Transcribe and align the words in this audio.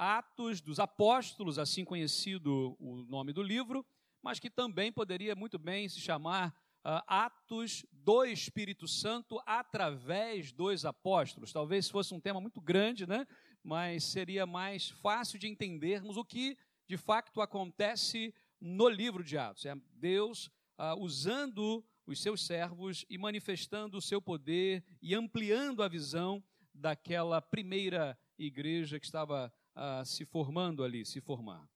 Atos 0.00 0.62
dos 0.62 0.80
Apóstolos, 0.80 1.58
assim 1.58 1.84
conhecido 1.84 2.74
o 2.80 3.02
nome 3.02 3.34
do 3.34 3.42
livro, 3.42 3.84
mas 4.22 4.38
que 4.38 4.48
também 4.48 4.90
poderia 4.90 5.36
muito 5.36 5.58
bem 5.58 5.90
se 5.90 6.00
chamar 6.00 6.54
uh, 6.78 7.04
Atos 7.06 7.84
do 7.92 8.24
Espírito 8.24 8.88
Santo 8.88 9.38
através 9.44 10.52
dos 10.52 10.86
apóstolos. 10.86 11.52
Talvez 11.52 11.90
fosse 11.90 12.14
um 12.14 12.20
tema 12.20 12.40
muito 12.40 12.62
grande, 12.62 13.06
né? 13.06 13.26
mas 13.62 14.04
seria 14.04 14.46
mais 14.46 14.88
fácil 14.88 15.38
de 15.38 15.46
entendermos 15.46 16.16
o 16.16 16.24
que 16.24 16.56
de 16.88 16.96
fato 16.96 17.38
acontece 17.42 18.34
no 18.58 18.88
livro 18.88 19.22
de 19.22 19.36
Atos. 19.36 19.66
É 19.66 19.76
Deus 19.92 20.46
uh, 20.78 20.98
usando 20.98 21.84
os 22.06 22.22
seus 22.22 22.46
servos 22.46 23.04
e 23.10 23.18
manifestando 23.18 23.98
o 23.98 24.02
seu 24.02 24.22
poder 24.22 24.82
e 25.02 25.14
ampliando 25.14 25.82
a 25.82 25.88
visão 25.88 26.42
daquela 26.74 27.42
primeira 27.42 28.18
igreja 28.38 28.98
que 28.98 29.04
estava 29.04 29.52
uh, 29.80 30.04
se 30.04 30.26
formando 30.26 30.84
ali, 30.84 31.04
se 31.04 31.20
formar. 31.20 31.66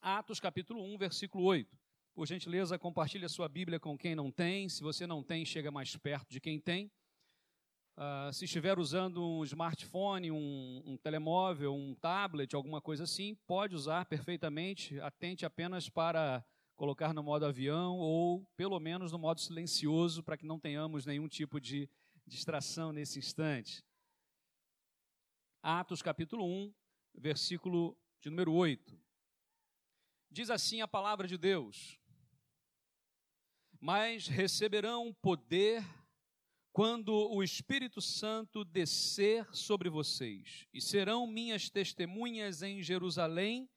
Atos 0.00 0.38
capítulo 0.38 0.82
1, 0.94 0.96
versículo 0.96 1.44
8. 1.44 1.76
Por 2.14 2.26
gentileza, 2.26 2.78
compartilhe 2.78 3.24
a 3.24 3.28
sua 3.28 3.48
Bíblia 3.48 3.80
com 3.80 3.98
quem 3.98 4.14
não 4.14 4.30
tem. 4.30 4.68
Se 4.68 4.82
você 4.82 5.06
não 5.06 5.22
tem, 5.22 5.44
chega 5.44 5.70
mais 5.70 5.94
perto 5.96 6.30
de 6.30 6.40
quem 6.40 6.60
tem. 6.60 6.90
Uh, 7.96 8.32
se 8.32 8.44
estiver 8.44 8.78
usando 8.78 9.20
um 9.24 9.42
smartphone, 9.42 10.30
um, 10.30 10.82
um, 10.86 10.96
telemóvel, 10.96 11.74
um 11.74 11.96
tablet, 11.96 12.54
alguma 12.54 12.80
coisa 12.80 13.02
assim, 13.04 13.34
pode 13.46 13.74
usar 13.74 14.06
perfeitamente. 14.06 15.00
Atente 15.00 15.44
apenas 15.44 15.88
para 15.88 16.44
colocar 16.76 17.12
no 17.12 17.24
modo 17.24 17.44
avião 17.44 17.98
ou 17.98 18.46
pelo 18.56 18.78
menos 18.78 19.10
no 19.10 19.18
modo 19.18 19.40
silencioso 19.40 20.22
para 20.22 20.36
que 20.36 20.46
não 20.46 20.60
tenhamos 20.60 21.04
nenhum 21.04 21.26
tipo 21.26 21.60
de 21.60 21.90
distração 22.24 22.92
nesse 22.92 23.18
instante. 23.18 23.84
Atos 25.60 26.00
capítulo 26.00 26.44
1, 26.44 26.72
versículo 27.18 27.96
de 28.20 28.30
número 28.30 28.52
8. 28.52 28.98
Diz 30.30 30.50
assim 30.50 30.80
a 30.80 30.88
palavra 30.88 31.26
de 31.26 31.36
Deus: 31.36 31.98
Mas 33.80 34.26
receberão 34.26 35.12
poder 35.14 35.84
quando 36.72 37.12
o 37.12 37.42
Espírito 37.42 38.00
Santo 38.00 38.64
descer 38.64 39.48
sobre 39.52 39.90
vocês, 39.90 40.66
e 40.72 40.80
serão 40.80 41.26
minhas 41.26 41.68
testemunhas 41.68 42.62
em 42.62 42.82
Jerusalém, 42.82 43.68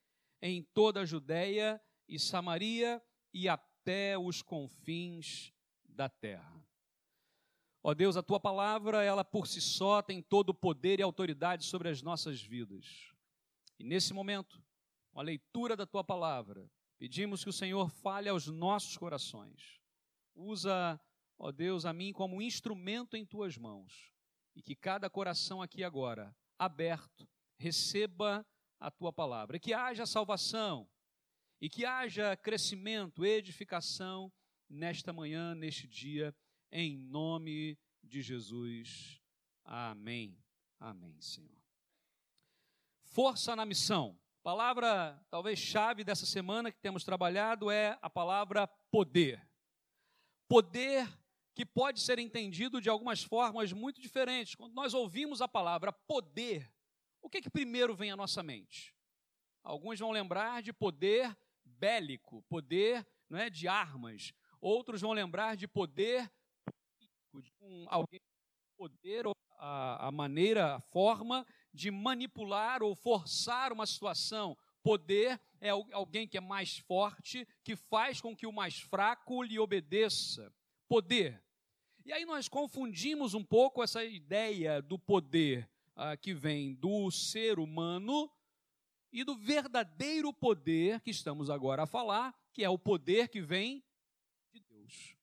em 0.42 0.62
toda 0.62 1.02
a 1.02 1.06
Judéia 1.06 1.82
e 2.08 2.20
Samaria 2.20 3.02
e 3.34 3.48
até 3.48 4.18
os 4.18 4.42
confins 4.42 5.52
da 5.84 6.10
terra. 6.10 6.64
Ó 7.84 7.96
Deus, 7.96 8.16
a 8.16 8.22
tua 8.22 8.40
palavra, 8.40 9.04
ela 9.04 9.24
por 9.24 9.48
si 9.48 9.60
só 9.60 10.04
tem 10.04 10.22
todo 10.22 10.50
o 10.50 10.54
poder 10.54 11.00
e 11.00 11.04
autoridade 11.04 11.66
sobre 11.66 11.90
as 11.90 12.04
nossas 12.04 12.40
vidas. 12.40 13.11
E 13.82 13.84
nesse 13.84 14.14
momento, 14.14 14.64
com 15.12 15.20
a 15.20 15.24
leitura 15.24 15.76
da 15.76 15.88
tua 15.88 16.04
palavra, 16.04 16.70
pedimos 17.00 17.44
que 17.44 17.50
o 17.50 17.54
Senhor 17.54 17.90
fale 17.90 18.30
aos 18.30 18.46
nossos 18.46 18.96
corações. 18.96 19.82
Usa 20.36 21.02
ó 21.40 21.52
Deus, 21.52 21.84
a 21.84 21.92
mim 21.92 22.14
como 22.14 22.44
instrumento 22.44 23.18
em 23.18 23.26
tuas 23.26 23.58
mãos, 23.58 24.14
e 24.56 24.62
que 24.62 24.76
cada 24.76 25.10
coração 25.10 25.64
aqui 25.64 25.84
agora, 25.84 26.32
aberto, 26.60 27.28
receba 27.58 28.46
a 28.80 28.92
tua 28.92 29.12
palavra, 29.12 29.58
e 29.58 29.60
que 29.60 29.74
haja 29.74 30.06
salvação, 30.06 30.88
e 31.60 31.68
que 31.68 31.84
haja 31.84 32.38
crescimento, 32.38 33.26
edificação 33.26 34.32
nesta 34.70 35.12
manhã, 35.12 35.56
neste 35.56 35.88
dia, 35.88 36.36
em 36.72 36.96
nome 36.96 37.80
de 38.04 38.22
Jesus. 38.22 39.20
Amém. 39.64 40.38
Amém, 40.80 41.20
Senhor. 41.20 41.61
Força 43.12 43.58
na 43.58 43.66
missão. 43.66 44.18
Palavra 44.42 45.22
talvez 45.30 45.60
chave 45.60 46.02
dessa 46.02 46.26
semana 46.26 46.72
que 46.72 46.80
temos 46.80 47.04
trabalhado 47.04 47.70
é 47.70 48.00
a 48.02 48.10
palavra 48.10 48.66
poder. 48.90 49.46
Poder 50.48 51.06
que 51.54 51.66
pode 51.66 52.00
ser 52.00 52.20
entendido 52.20 52.80
de 52.80 52.90
algumas 52.90 53.22
formas 53.22 53.74
muito 53.74 54.00
diferentes. 54.00 54.56
Quando 54.56 54.74
nós 54.74 54.94
ouvimos 54.94 55.42
a 55.42 55.48
palavra 55.48 55.92
poder, 55.92 56.72
o 57.22 57.30
que, 57.30 57.42
que 57.42 57.50
primeiro 57.50 57.94
vem 57.94 58.12
à 58.12 58.16
nossa 58.16 58.42
mente? 58.42 58.96
Alguns 59.62 60.00
vão 60.00 60.12
lembrar 60.12 60.62
de 60.62 60.72
poder 60.72 61.38
bélico, 61.66 62.42
poder 62.44 63.06
não 63.30 63.38
é, 63.38 63.50
de 63.50 63.68
armas. 63.68 64.32
Outros 64.62 65.02
vão 65.02 65.12
lembrar 65.12 65.58
de 65.58 65.68
poder 65.68 66.32
político, 66.64 67.42
de 67.42 67.52
um, 67.60 67.86
alguém 67.90 68.22
poder 68.78 69.26
a, 69.58 70.08
a 70.08 70.12
maneira, 70.12 70.76
a 70.76 70.80
forma 70.80 71.46
de 71.74 71.92
manipular 71.92 72.84
ou 72.84 72.96
forçar 72.96 73.72
uma 73.72 73.86
situação. 73.86 74.58
Poder 74.84 75.40
é 75.60 75.70
alguém 75.70 76.28
que 76.28 76.38
é 76.38 76.42
mais 76.42 76.78
forte, 76.80 77.48
que 77.64 77.76
faz 77.76 78.20
com 78.20 78.36
que 78.36 78.48
o 78.48 78.52
mais 78.52 78.80
fraco 78.80 79.44
lhe 79.44 79.60
obedeça 79.60 80.52
poder. 80.88 81.42
E 82.04 82.12
aí 82.12 82.26
nós 82.26 82.48
confundimos 82.48 83.34
um 83.34 83.44
pouco 83.44 83.84
essa 83.84 84.04
ideia 84.04 84.82
do 84.82 84.98
poder 84.98 85.70
ah, 85.96 86.18
que 86.18 86.34
vem 86.34 86.74
do 86.74 87.12
ser 87.12 87.60
humano 87.60 88.30
e 89.12 89.24
do 89.24 89.36
verdadeiro 89.36 90.34
poder 90.34 91.00
que 91.02 91.12
estamos 91.12 91.50
agora 91.50 91.84
a 91.84 91.88
falar, 91.88 92.34
que 92.54 92.64
é 92.64 92.70
o 92.70 92.80
poder 92.80 93.28
que 93.28 93.42
vem 93.42 93.84
de 94.52 94.60
Deus. 94.62 95.16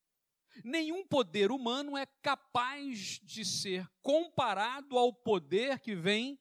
Nenhum 0.64 1.06
poder 1.06 1.50
humano 1.50 1.96
é 1.96 2.06
capaz 2.06 3.20
de 3.22 3.44
ser 3.44 3.88
comparado 4.02 4.98
ao 4.98 5.12
poder 5.12 5.78
que 5.80 5.94
vem 5.94 6.38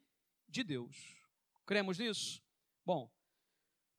de 0.47 0.63
Deus. 0.63 1.15
Cremos 1.65 1.99
nisso? 1.99 2.41
Bom, 2.85 3.11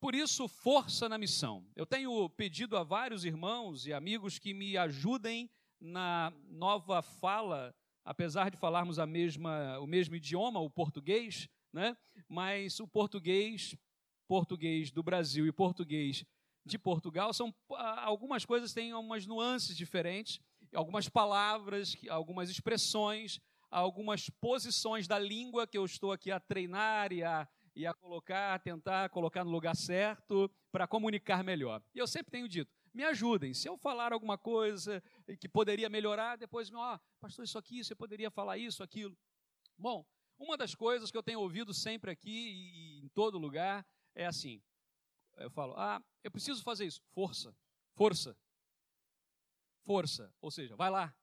por 0.01 0.15
isso, 0.15 0.47
força 0.47 1.09
na 1.09 1.19
missão. 1.19 1.67
Eu 1.75 1.85
tenho 1.85 2.29
pedido 2.31 2.77
a 2.77 2.85
vários 2.85 3.25
irmãos 3.25 3.87
e 3.87 3.93
amigos 3.93 4.39
que 4.39 4.55
me 4.55 4.77
ajudem 4.77 5.51
na 5.81 6.33
nova 6.49 7.03
fala, 7.03 7.75
apesar 8.05 8.51
de 8.51 8.57
falarmos 8.57 8.99
a 8.99 9.07
mesma, 9.07 9.79
o 9.81 9.87
mesmo 9.87 10.15
idioma, 10.15 10.61
o 10.61 10.71
português, 10.71 11.49
né? 11.73 11.97
mas 12.29 12.79
o 12.81 12.87
português, 12.87 13.77
português 14.27 14.91
do 14.91 15.03
Brasil 15.03 15.47
e 15.47 15.53
português 15.53 16.25
de 16.71 16.79
Portugal, 16.79 17.33
são 17.33 17.55
algumas 17.99 18.45
coisas 18.45 18.73
têm 18.73 18.93
algumas 18.93 19.27
nuances 19.27 19.77
diferentes, 19.77 20.41
algumas 20.75 21.09
palavras, 21.09 21.97
algumas 22.09 22.51
expressões, 22.51 23.41
algumas 23.71 24.31
posições 24.41 25.07
da 25.07 25.19
língua 25.19 25.67
que 25.67 25.77
eu 25.79 25.85
estou 25.85 26.13
aqui 26.13 26.31
a 26.31 26.41
treinar 26.41 27.13
e 27.13 27.23
a 27.23 27.49
e 27.79 27.87
a 27.87 27.95
colocar, 27.95 28.55
a 28.55 28.59
tentar 28.59 29.09
colocar 29.09 29.45
no 29.45 29.53
lugar 29.53 29.77
certo 29.77 30.51
para 30.73 30.85
comunicar 30.85 31.45
melhor. 31.45 31.81
E 31.95 31.99
eu 32.01 32.09
sempre 32.09 32.33
tenho 32.33 32.49
dito, 32.49 32.69
me 32.93 33.05
ajudem. 33.05 33.55
Se 33.55 33.69
eu 33.69 33.77
falar 33.77 34.13
alguma 34.13 34.37
coisa 34.37 35.01
que 35.39 35.49
poderia 35.49 35.89
melhorar, 35.89 36.37
depois, 36.37 36.73
ó, 36.75 36.97
oh, 36.97 36.99
pastor, 37.21 37.45
isso 37.45 37.57
aqui, 37.57 37.85
você 37.85 37.95
poderia 37.95 38.33
falar 38.33 38.59
isso, 38.59 38.83
aquilo. 38.83 39.17
Bom, 39.79 40.05
uma 40.37 40.57
das 40.57 40.75
coisas 40.75 41.09
que 41.13 41.17
eu 41.17 41.23
tenho 41.23 41.39
ouvido 41.39 41.73
sempre 41.73 42.11
aqui 42.11 42.51
e 42.51 43.05
em 43.05 43.09
todo 43.11 43.39
lugar 43.39 43.87
é 44.13 44.27
assim: 44.27 44.61
eu 45.39 45.51
falo, 45.51 45.75
ah, 45.77 46.03
eu 46.23 46.31
preciso 46.31 46.63
fazer 46.63 46.87
isso. 46.87 47.03
Força, 47.13 47.57
força, 47.95 48.37
força. 49.85 50.35
Ou 50.41 50.51
seja, 50.51 50.77
vai 50.77 50.91
lá, 50.91 51.15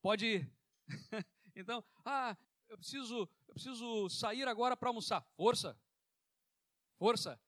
pode 0.00 0.26
ir. 0.26 0.52
então, 1.54 1.84
ah, 2.04 2.36
eu 2.68 2.78
preciso, 2.78 3.28
eu 3.48 3.54
preciso 3.54 4.08
sair 4.08 4.46
agora 4.48 4.76
para 4.76 4.88
almoçar. 4.88 5.22
Força, 5.36 5.78
força. 6.96 7.40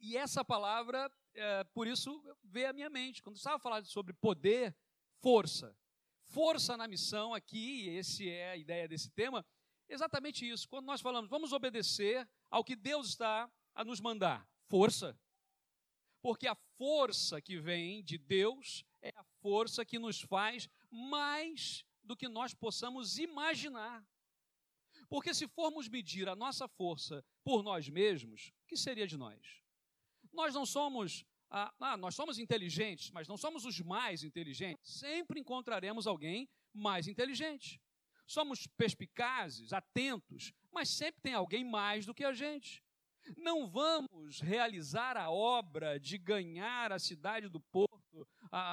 E 0.00 0.16
essa 0.16 0.44
palavra, 0.44 1.10
é, 1.34 1.64
por 1.64 1.86
isso, 1.86 2.22
veio 2.44 2.70
à 2.70 2.72
minha 2.72 2.90
mente. 2.90 3.22
Quando 3.22 3.36
estava 3.36 3.58
falando 3.58 3.86
sobre 3.86 4.12
poder, 4.12 4.76
força. 5.20 5.76
Força 6.24 6.76
na 6.76 6.86
missão 6.86 7.32
aqui, 7.32 7.88
esse 7.88 8.28
é 8.28 8.50
a 8.50 8.56
ideia 8.56 8.86
desse 8.86 9.10
tema, 9.10 9.44
exatamente 9.88 10.48
isso. 10.48 10.68
Quando 10.68 10.84
nós 10.84 11.00
falamos, 11.00 11.30
vamos 11.30 11.52
obedecer 11.52 12.28
ao 12.50 12.62
que 12.62 12.76
Deus 12.76 13.08
está 13.08 13.50
a 13.74 13.84
nos 13.84 14.00
mandar. 14.00 14.46
Força. 14.68 15.18
Porque 16.20 16.46
a 16.46 16.54
força 16.76 17.40
que 17.40 17.58
vem 17.58 18.02
de 18.02 18.18
Deus 18.18 18.84
é 19.00 19.12
a 19.16 19.24
força 19.40 19.84
que 19.84 19.98
nos 19.98 20.20
faz 20.20 20.68
mais 20.90 21.84
do 22.02 22.16
que 22.16 22.28
nós 22.28 22.54
possamos 22.54 23.18
imaginar. 23.18 24.06
Porque 25.08 25.32
se 25.32 25.48
formos 25.48 25.88
medir 25.88 26.28
a 26.28 26.36
nossa 26.36 26.68
força 26.68 27.24
por 27.42 27.62
nós 27.62 27.88
mesmos, 27.88 28.52
o 28.64 28.66
que 28.66 28.76
seria 28.76 29.06
de 29.06 29.16
nós? 29.16 29.62
Nós 30.32 30.54
não 30.54 30.66
somos, 30.66 31.24
ah, 31.50 31.72
ah, 31.80 31.96
nós 31.96 32.14
somos 32.14 32.38
inteligentes, 32.38 33.10
mas 33.10 33.26
não 33.26 33.36
somos 33.36 33.64
os 33.64 33.80
mais 33.80 34.22
inteligentes. 34.22 34.98
Sempre 34.98 35.40
encontraremos 35.40 36.06
alguém 36.06 36.48
mais 36.74 37.08
inteligente. 37.08 37.80
Somos 38.26 38.66
perspicazes, 38.66 39.72
atentos, 39.72 40.52
mas 40.70 40.90
sempre 40.90 41.22
tem 41.22 41.32
alguém 41.32 41.64
mais 41.64 42.04
do 42.04 42.14
que 42.14 42.24
a 42.24 42.32
gente. 42.34 42.84
Não 43.36 43.66
vamos 43.66 44.40
realizar 44.40 45.16
a 45.16 45.30
obra 45.30 45.98
de 45.98 46.18
ganhar 46.18 46.92
a 46.92 46.98
cidade 46.98 47.48
do 47.48 47.60
Porto 47.60 48.26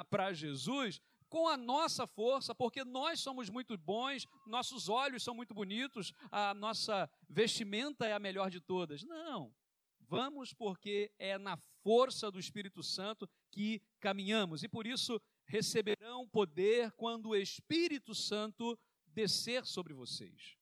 para 0.09 0.33
Jesus 0.33 0.99
com 1.27 1.47
a 1.47 1.57
nossa 1.57 2.07
força, 2.07 2.55
porque 2.55 2.85
nós 2.85 3.19
somos 3.19 3.49
muito 3.49 3.77
bons, 3.77 4.25
nossos 4.45 4.87
olhos 4.87 5.23
são 5.23 5.35
muito 5.35 5.53
bonitos, 5.53 6.13
a 6.31 6.53
nossa 6.53 7.09
vestimenta 7.27 8.05
é 8.05 8.13
a 8.13 8.19
melhor 8.19 8.49
de 8.49 8.61
todas. 8.61 9.03
Não. 9.03 9.53
Vamos 9.99 10.53
porque 10.53 11.11
é 11.17 11.37
na 11.37 11.57
força 11.83 12.31
do 12.31 12.39
Espírito 12.39 12.83
Santo 12.83 13.27
que 13.51 13.81
caminhamos 13.99 14.63
e 14.63 14.67
por 14.67 14.85
isso 14.85 15.19
receberão 15.45 16.27
poder 16.27 16.91
quando 16.91 17.29
o 17.29 17.35
Espírito 17.35 18.13
Santo 18.13 18.77
descer 19.07 19.65
sobre 19.65 19.93
vocês. 19.93 20.57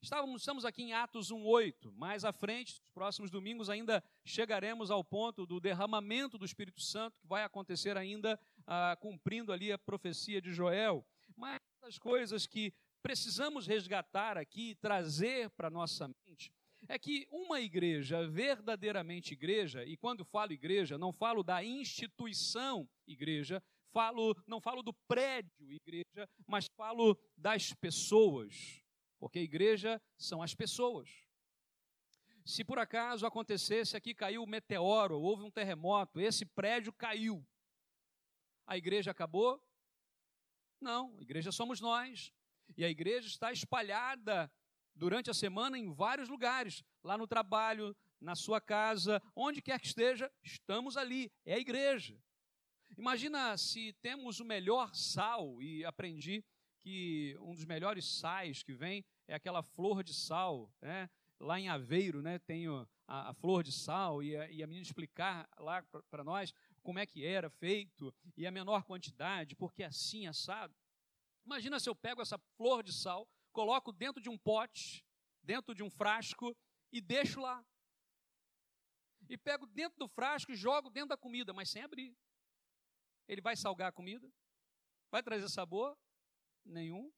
Estávamos, 0.00 0.42
estamos 0.42 0.64
aqui 0.64 0.84
em 0.84 0.92
Atos 0.92 1.32
1,8. 1.32 1.92
Mais 1.92 2.24
à 2.24 2.32
frente, 2.32 2.80
nos 2.80 2.90
próximos 2.90 3.30
domingos, 3.32 3.68
ainda 3.68 4.02
chegaremos 4.24 4.92
ao 4.92 5.02
ponto 5.02 5.44
do 5.44 5.58
derramamento 5.58 6.38
do 6.38 6.44
Espírito 6.44 6.80
Santo, 6.80 7.18
que 7.18 7.26
vai 7.26 7.42
acontecer 7.42 7.96
ainda 7.96 8.38
ah, 8.64 8.96
cumprindo 9.00 9.52
ali 9.52 9.72
a 9.72 9.78
profecia 9.78 10.40
de 10.40 10.52
Joel. 10.52 11.04
Mas 11.36 11.58
as 11.82 11.98
coisas 11.98 12.46
que 12.46 12.72
precisamos 13.02 13.66
resgatar 13.66 14.38
aqui, 14.38 14.76
trazer 14.76 15.50
para 15.50 15.66
a 15.66 15.70
nossa 15.70 16.08
mente, 16.24 16.52
é 16.88 16.96
que 16.96 17.26
uma 17.30 17.60
igreja, 17.60 18.26
verdadeiramente 18.28 19.32
igreja, 19.32 19.84
e 19.84 19.96
quando 19.96 20.24
falo 20.24 20.52
igreja, 20.52 20.96
não 20.96 21.12
falo 21.12 21.42
da 21.42 21.62
instituição 21.64 22.88
igreja, 23.04 23.60
falo, 23.92 24.36
não 24.46 24.60
falo 24.60 24.80
do 24.80 24.92
prédio 24.92 25.72
igreja, 25.72 26.28
mas 26.46 26.66
falo 26.76 27.18
das 27.36 27.72
pessoas 27.72 28.80
porque 29.18 29.40
igreja 29.40 30.00
são 30.16 30.42
as 30.42 30.54
pessoas. 30.54 31.10
Se 32.44 32.64
por 32.64 32.78
acaso 32.78 33.26
acontecesse 33.26 33.96
aqui 33.96 34.14
caiu 34.14 34.42
um 34.42 34.46
meteoro, 34.46 35.20
houve 35.20 35.42
um 35.42 35.50
terremoto, 35.50 36.20
esse 36.20 36.46
prédio 36.46 36.92
caiu, 36.92 37.46
a 38.66 38.76
igreja 38.76 39.10
acabou? 39.10 39.62
Não, 40.80 41.16
a 41.18 41.22
igreja 41.22 41.50
somos 41.50 41.80
nós. 41.80 42.32
E 42.76 42.84
a 42.84 42.88
igreja 42.88 43.26
está 43.26 43.50
espalhada 43.50 44.50
durante 44.94 45.30
a 45.30 45.34
semana 45.34 45.78
em 45.78 45.92
vários 45.92 46.28
lugares, 46.28 46.84
lá 47.02 47.16
no 47.16 47.26
trabalho, 47.26 47.96
na 48.20 48.34
sua 48.34 48.60
casa, 48.60 49.22
onde 49.34 49.62
quer 49.62 49.80
que 49.80 49.86
esteja, 49.86 50.30
estamos 50.42 50.96
ali, 50.96 51.32
é 51.44 51.54
a 51.54 51.58
igreja. 51.58 52.20
Imagina 52.96 53.56
se 53.56 53.92
temos 54.02 54.40
o 54.40 54.44
melhor 54.44 54.94
sal, 54.94 55.62
e 55.62 55.84
aprendi 55.84 56.44
que 56.88 57.36
um 57.42 57.54
dos 57.54 57.66
melhores 57.66 58.06
sais 58.06 58.62
que 58.62 58.72
vem 58.72 59.04
é 59.26 59.34
aquela 59.34 59.62
flor 59.62 60.02
de 60.02 60.14
sal, 60.14 60.72
né? 60.80 61.10
Lá 61.38 61.60
em 61.60 61.68
Aveiro, 61.68 62.22
né, 62.22 62.38
tem 62.38 62.66
a, 62.66 63.28
a 63.28 63.34
flor 63.34 63.62
de 63.62 63.70
sal 63.70 64.22
e 64.22 64.34
a, 64.34 64.50
e 64.50 64.62
a 64.62 64.66
menina 64.66 64.82
explicar 64.82 65.46
lá 65.58 65.82
para 66.10 66.24
nós 66.24 66.52
como 66.82 66.98
é 66.98 67.04
que 67.04 67.26
era 67.26 67.50
feito 67.50 68.12
e 68.36 68.46
a 68.46 68.50
menor 68.50 68.84
quantidade, 68.84 69.54
porque 69.54 69.84
assim 69.84 70.26
assado. 70.26 70.74
Imagina 71.44 71.78
se 71.78 71.90
eu 71.90 71.94
pego 71.94 72.22
essa 72.22 72.38
flor 72.56 72.82
de 72.82 72.92
sal, 72.92 73.28
coloco 73.52 73.92
dentro 73.92 74.20
de 74.22 74.30
um 74.30 74.38
pote, 74.38 75.04
dentro 75.42 75.74
de 75.74 75.82
um 75.82 75.90
frasco 75.90 76.56
e 76.90 77.02
deixo 77.02 77.38
lá. 77.38 77.62
E 79.28 79.36
pego 79.36 79.66
dentro 79.66 79.98
do 79.98 80.08
frasco 80.08 80.52
e 80.52 80.56
jogo 80.56 80.88
dentro 80.88 81.10
da 81.10 81.16
comida, 81.18 81.52
mas 81.52 81.68
sem 81.68 81.82
abrir. 81.82 82.16
Ele 83.28 83.42
vai 83.42 83.56
salgar 83.56 83.90
a 83.90 83.92
comida? 83.92 84.26
Vai 85.10 85.22
trazer 85.22 85.48
sabor? 85.50 85.96
Nenhum. 86.64 87.12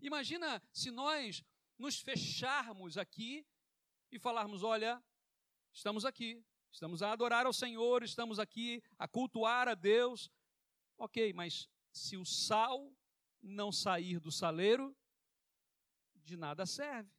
Imagina 0.00 0.62
se 0.72 0.90
nós 0.90 1.44
nos 1.78 2.00
fecharmos 2.00 2.96
aqui 2.96 3.46
e 4.10 4.18
falarmos: 4.18 4.62
olha, 4.62 5.02
estamos 5.72 6.04
aqui, 6.04 6.44
estamos 6.70 7.02
a 7.02 7.12
adorar 7.12 7.46
ao 7.46 7.52
Senhor, 7.52 8.02
estamos 8.02 8.38
aqui 8.38 8.82
a 8.98 9.06
cultuar 9.06 9.68
a 9.68 9.74
Deus. 9.74 10.30
Ok, 10.96 11.32
mas 11.32 11.68
se 11.92 12.16
o 12.16 12.24
sal 12.24 12.92
não 13.40 13.70
sair 13.70 14.18
do 14.18 14.32
saleiro, 14.32 14.96
de 16.14 16.36
nada 16.36 16.66
serve. 16.66 17.10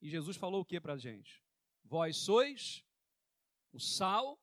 E 0.00 0.08
Jesus 0.08 0.36
falou 0.36 0.60
o 0.62 0.64
que 0.64 0.80
para 0.80 0.94
a 0.94 0.98
gente? 0.98 1.42
Vós 1.84 2.16
sois 2.16 2.84
o 3.72 3.78
sal 3.78 4.40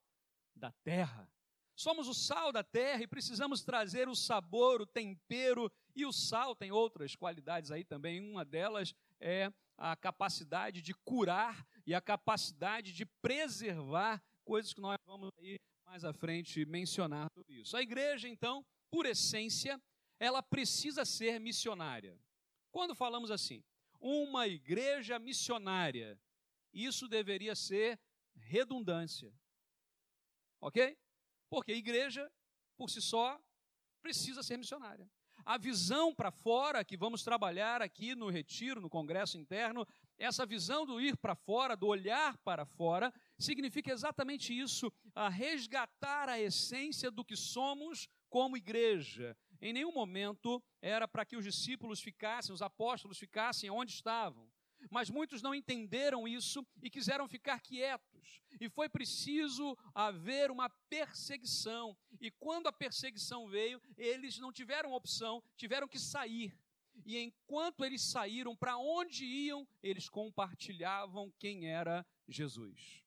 da 0.55 0.71
terra. 0.71 1.32
Somos 1.75 2.07
o 2.07 2.13
sal 2.13 2.51
da 2.51 2.63
terra 2.63 3.01
e 3.01 3.07
precisamos 3.07 3.63
trazer 3.63 4.07
o 4.07 4.15
sabor, 4.15 4.81
o 4.81 4.85
tempero, 4.85 5.71
e 5.95 6.05
o 6.05 6.11
sal 6.11 6.55
tem 6.55 6.71
outras 6.71 7.15
qualidades 7.15 7.71
aí 7.71 7.83
também. 7.83 8.19
Uma 8.19 8.45
delas 8.45 8.93
é 9.19 9.51
a 9.77 9.95
capacidade 9.95 10.81
de 10.81 10.93
curar 10.93 11.65
e 11.85 11.95
a 11.95 12.01
capacidade 12.01 12.93
de 12.93 13.05
preservar 13.05 14.23
coisas 14.45 14.73
que 14.73 14.81
nós 14.81 14.97
vamos 15.05 15.29
aí 15.39 15.59
mais 15.85 16.03
à 16.03 16.13
frente 16.13 16.65
mencionar 16.65 17.27
sobre 17.33 17.55
isso. 17.55 17.75
A 17.75 17.81
igreja, 17.81 18.27
então, 18.27 18.65
por 18.89 19.05
essência, 19.05 19.81
ela 20.19 20.41
precisa 20.41 21.03
ser 21.05 21.39
missionária. 21.39 22.17
Quando 22.71 22.95
falamos 22.95 23.31
assim, 23.31 23.63
uma 23.99 24.47
igreja 24.47 25.17
missionária, 25.19 26.19
isso 26.71 27.07
deveria 27.07 27.55
ser 27.55 27.99
redundância. 28.35 29.33
Ok? 30.59 30.97
Porque 31.53 31.71
a 31.71 31.75
igreja, 31.75 32.31
por 32.75 32.89
si 32.89 33.00
só, 33.00 33.39
precisa 34.01 34.41
ser 34.41 34.57
missionária. 34.57 35.07
A 35.45 35.55
visão 35.55 36.11
para 36.11 36.31
fora 36.31 36.83
que 36.83 36.97
vamos 36.97 37.23
trabalhar 37.23 37.79
aqui 37.79 38.15
no 38.15 38.27
retiro, 38.27 38.81
no 38.81 38.89
congresso 38.89 39.38
interno, 39.38 39.88
essa 40.17 40.47
visão 40.47 40.83
do 40.83 41.00
ir 41.00 41.15
para 41.15 41.35
fora, 41.35 41.77
do 41.77 41.85
olhar 41.85 42.35
para 42.39 42.65
fora, 42.65 43.13
significa 43.38 43.91
exatamente 43.91 44.51
isso, 44.51 44.91
a 45.13 45.29
resgatar 45.29 46.27
a 46.27 46.39
essência 46.39 47.11
do 47.11 47.23
que 47.23 47.35
somos 47.38 48.09
como 48.31 48.57
igreja. 48.57 49.38
Em 49.61 49.73
nenhum 49.73 49.94
momento 49.94 50.59
era 50.81 51.07
para 51.07 51.23
que 51.23 51.38
os 51.38 51.45
discípulos 51.45 52.01
ficassem, 52.01 52.51
os 52.51 52.63
apóstolos 52.63 53.19
ficassem 53.19 53.69
onde 53.69 53.91
estavam. 53.91 54.51
Mas 54.89 55.09
muitos 55.09 55.41
não 55.41 55.53
entenderam 55.53 56.27
isso 56.27 56.65
e 56.81 56.89
quiseram 56.89 57.27
ficar 57.27 57.59
quietos. 57.59 58.41
E 58.59 58.69
foi 58.69 58.88
preciso 58.89 59.77
haver 59.94 60.51
uma 60.51 60.69
perseguição. 60.89 61.97
E 62.19 62.30
quando 62.31 62.68
a 62.68 62.74
perseguição 62.74 63.47
veio, 63.47 63.81
eles 63.97 64.38
não 64.38 64.51
tiveram 64.51 64.94
opção, 64.94 65.44
tiveram 65.56 65.88
que 65.88 66.00
sair. 66.00 66.56
E 67.06 67.18
enquanto 67.18 67.83
eles 67.83 68.01
saíram, 68.01 68.56
para 68.56 68.77
onde 68.77 69.25
iam, 69.25 69.68
eles 69.81 70.07
compartilhavam 70.07 71.31
quem 71.39 71.68
era 71.68 72.06
Jesus. 72.27 73.03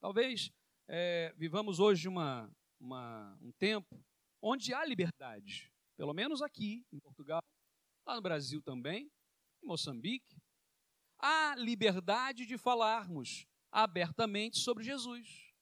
Talvez 0.00 0.50
é, 0.88 1.32
vivamos 1.36 1.78
hoje 1.78 2.08
uma, 2.08 2.50
uma, 2.80 3.38
um 3.40 3.52
tempo 3.52 4.04
onde 4.40 4.74
há 4.74 4.84
liberdade, 4.84 5.70
pelo 5.96 6.12
menos 6.12 6.42
aqui 6.42 6.84
em 6.92 6.98
Portugal, 6.98 7.40
lá 8.04 8.16
no 8.16 8.22
Brasil 8.22 8.60
também, 8.62 9.10
em 9.62 9.66
Moçambique, 9.66 10.31
há 11.22 11.54
liberdade 11.56 12.44
de 12.44 12.58
falarmos 12.58 13.46
abertamente 13.70 14.58
sobre 14.58 14.82
Jesus. 14.82 15.54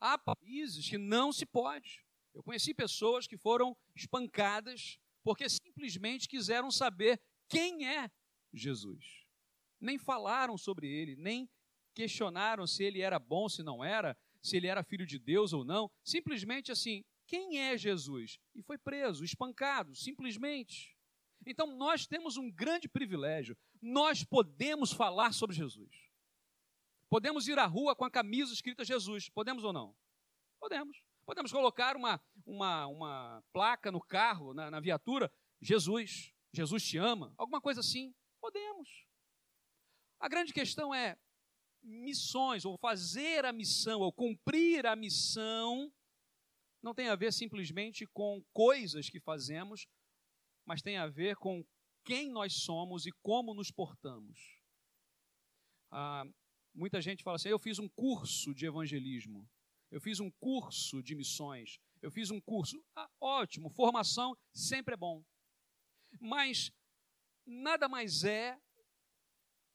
Há 0.00 0.16
países 0.16 0.88
que 0.88 0.96
não 0.96 1.30
se 1.32 1.44
pode. 1.44 2.02
Eu 2.34 2.42
conheci 2.42 2.72
pessoas 2.72 3.26
que 3.26 3.36
foram 3.36 3.76
espancadas 3.94 4.98
porque 5.22 5.48
simplesmente 5.48 6.26
quiseram 6.26 6.70
saber 6.70 7.20
quem 7.46 7.86
é 7.86 8.10
Jesus. 8.52 9.26
Nem 9.78 9.98
falaram 9.98 10.56
sobre 10.56 10.88
ele, 10.88 11.14
nem 11.16 11.48
questionaram 11.94 12.66
se 12.66 12.82
ele 12.82 13.02
era 13.02 13.18
bom, 13.18 13.48
se 13.48 13.62
não 13.62 13.84
era, 13.84 14.16
se 14.42 14.56
ele 14.56 14.66
era 14.66 14.82
filho 14.82 15.06
de 15.06 15.18
Deus 15.18 15.52
ou 15.52 15.64
não. 15.64 15.90
Simplesmente 16.02 16.72
assim, 16.72 17.04
quem 17.26 17.60
é 17.60 17.76
Jesus? 17.76 18.38
E 18.54 18.62
foi 18.62 18.78
preso, 18.78 19.24
espancado, 19.24 19.94
simplesmente. 19.94 20.96
Então 21.46 21.66
nós 21.76 22.06
temos 22.06 22.36
um 22.36 22.50
grande 22.50 22.88
privilégio. 22.88 23.56
Nós 23.80 24.24
podemos 24.24 24.92
falar 24.92 25.32
sobre 25.32 25.56
Jesus. 25.56 26.10
Podemos 27.08 27.48
ir 27.48 27.58
à 27.58 27.66
rua 27.66 27.96
com 27.96 28.04
a 28.04 28.10
camisa 28.10 28.52
escrita 28.52 28.84
Jesus. 28.84 29.28
Podemos 29.28 29.64
ou 29.64 29.72
não? 29.72 29.96
Podemos. 30.60 31.02
Podemos 31.24 31.52
colocar 31.52 31.96
uma, 31.96 32.20
uma, 32.44 32.86
uma 32.86 33.44
placa 33.52 33.90
no 33.90 34.00
carro, 34.00 34.52
na, 34.52 34.70
na 34.70 34.80
viatura, 34.80 35.32
Jesus, 35.60 36.32
Jesus 36.52 36.82
te 36.82 36.98
ama, 36.98 37.32
alguma 37.36 37.60
coisa 37.60 37.80
assim. 37.80 38.14
Podemos. 38.40 39.06
A 40.18 40.28
grande 40.28 40.52
questão 40.52 40.94
é 40.94 41.16
missões, 41.82 42.64
ou 42.64 42.76
fazer 42.76 43.44
a 43.44 43.52
missão, 43.52 44.00
ou 44.00 44.12
cumprir 44.12 44.86
a 44.86 44.96
missão, 44.96 45.92
não 46.82 46.94
tem 46.94 47.08
a 47.08 47.16
ver 47.16 47.32
simplesmente 47.32 48.06
com 48.06 48.42
coisas 48.52 49.08
que 49.08 49.20
fazemos, 49.20 49.86
mas 50.64 50.82
tem 50.82 50.96
a 50.96 51.06
ver 51.06 51.36
com 51.36 51.64
quem 52.04 52.30
nós 52.30 52.54
somos 52.54 53.06
e 53.06 53.12
como 53.22 53.54
nos 53.54 53.70
portamos. 53.70 54.60
Ah, 55.90 56.24
muita 56.74 57.00
gente 57.00 57.22
fala 57.22 57.36
assim: 57.36 57.48
eu 57.48 57.58
fiz 57.58 57.78
um 57.78 57.88
curso 57.88 58.54
de 58.54 58.66
evangelismo, 58.66 59.48
eu 59.90 60.00
fiz 60.00 60.20
um 60.20 60.30
curso 60.30 61.02
de 61.02 61.14
missões, 61.14 61.78
eu 62.00 62.10
fiz 62.10 62.30
um 62.30 62.40
curso. 62.40 62.82
Ah, 62.94 63.10
ótimo, 63.20 63.70
formação 63.70 64.36
sempre 64.52 64.94
é 64.94 64.96
bom. 64.96 65.24
Mas 66.20 66.72
nada 67.46 67.88
mais 67.88 68.24
é 68.24 68.58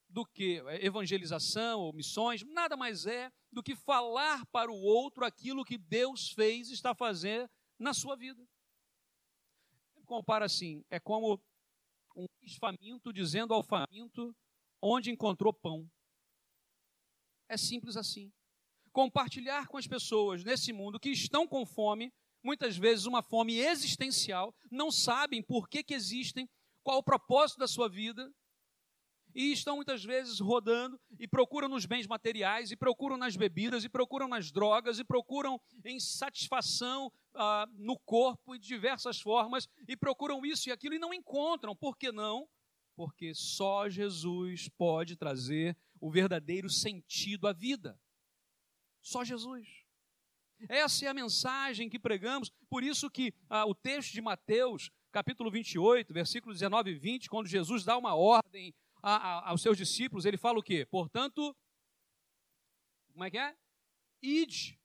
do 0.08 0.24
que 0.24 0.62
evangelização 0.80 1.80
ou 1.80 1.92
missões, 1.92 2.42
nada 2.44 2.76
mais 2.76 3.06
é 3.06 3.30
do 3.52 3.62
que 3.62 3.74
falar 3.74 4.46
para 4.46 4.70
o 4.70 4.80
outro 4.80 5.24
aquilo 5.24 5.64
que 5.64 5.76
Deus 5.76 6.30
fez 6.30 6.70
e 6.70 6.74
está 6.74 6.94
fazendo 6.94 7.50
na 7.78 7.92
sua 7.92 8.16
vida. 8.16 8.46
Compara 10.06 10.46
assim: 10.46 10.84
é 10.88 10.98
como 10.98 11.40
um 12.16 12.26
faminto 12.58 13.12
dizendo 13.12 13.52
ao 13.52 13.62
faminto 13.62 14.34
onde 14.80 15.10
encontrou 15.10 15.52
pão. 15.52 15.90
É 17.48 17.56
simples 17.56 17.96
assim. 17.96 18.32
Compartilhar 18.92 19.68
com 19.68 19.76
as 19.76 19.86
pessoas 19.86 20.42
nesse 20.42 20.72
mundo 20.72 20.98
que 20.98 21.10
estão 21.10 21.46
com 21.46 21.66
fome, 21.66 22.12
muitas 22.42 22.76
vezes 22.76 23.04
uma 23.04 23.22
fome 23.22 23.58
existencial, 23.58 24.54
não 24.70 24.90
sabem 24.90 25.42
por 25.42 25.68
que, 25.68 25.82
que 25.82 25.94
existem, 25.94 26.48
qual 26.82 26.98
o 26.98 27.02
propósito 27.02 27.58
da 27.58 27.68
sua 27.68 27.88
vida, 27.88 28.32
e 29.36 29.52
estão 29.52 29.76
muitas 29.76 30.02
vezes 30.02 30.40
rodando 30.40 30.98
e 31.18 31.28
procuram 31.28 31.68
nos 31.68 31.84
bens 31.84 32.06
materiais, 32.06 32.70
e 32.70 32.76
procuram 32.76 33.18
nas 33.18 33.36
bebidas, 33.36 33.84
e 33.84 33.88
procuram 33.88 34.26
nas 34.26 34.50
drogas, 34.50 34.98
e 34.98 35.04
procuram 35.04 35.60
em 35.84 36.00
satisfação 36.00 37.12
ah, 37.34 37.68
no 37.74 37.98
corpo 37.98 38.58
de 38.58 38.66
diversas 38.66 39.20
formas, 39.20 39.68
e 39.86 39.94
procuram 39.94 40.44
isso 40.46 40.70
e 40.70 40.72
aquilo 40.72 40.94
e 40.94 40.98
não 40.98 41.12
encontram. 41.12 41.76
Por 41.76 41.98
que 41.98 42.10
não? 42.10 42.48
Porque 42.96 43.34
só 43.34 43.90
Jesus 43.90 44.70
pode 44.70 45.16
trazer 45.16 45.76
o 46.00 46.10
verdadeiro 46.10 46.70
sentido 46.70 47.46
à 47.46 47.52
vida. 47.52 48.00
Só 49.02 49.22
Jesus. 49.22 49.68
Essa 50.66 51.04
é 51.04 51.08
a 51.08 51.14
mensagem 51.14 51.90
que 51.90 51.98
pregamos, 51.98 52.50
por 52.70 52.82
isso 52.82 53.10
que 53.10 53.34
ah, 53.50 53.66
o 53.66 53.74
texto 53.74 54.14
de 54.14 54.22
Mateus, 54.22 54.90
capítulo 55.12 55.50
28, 55.50 56.14
versículos 56.14 56.56
19 56.56 56.92
e 56.92 56.94
20, 56.94 57.28
quando 57.28 57.46
Jesus 57.46 57.84
dá 57.84 57.98
uma 57.98 58.14
ordem 58.14 58.74
a, 59.08 59.14
a, 59.14 59.50
aos 59.50 59.62
seus 59.62 59.76
discípulos, 59.76 60.24
ele 60.24 60.36
fala 60.36 60.58
o 60.58 60.62
quê? 60.62 60.84
Portanto, 60.84 61.56
como 63.12 63.22
é 63.22 63.30
que 63.30 63.38
é? 63.38 63.56
Ide 64.20 64.80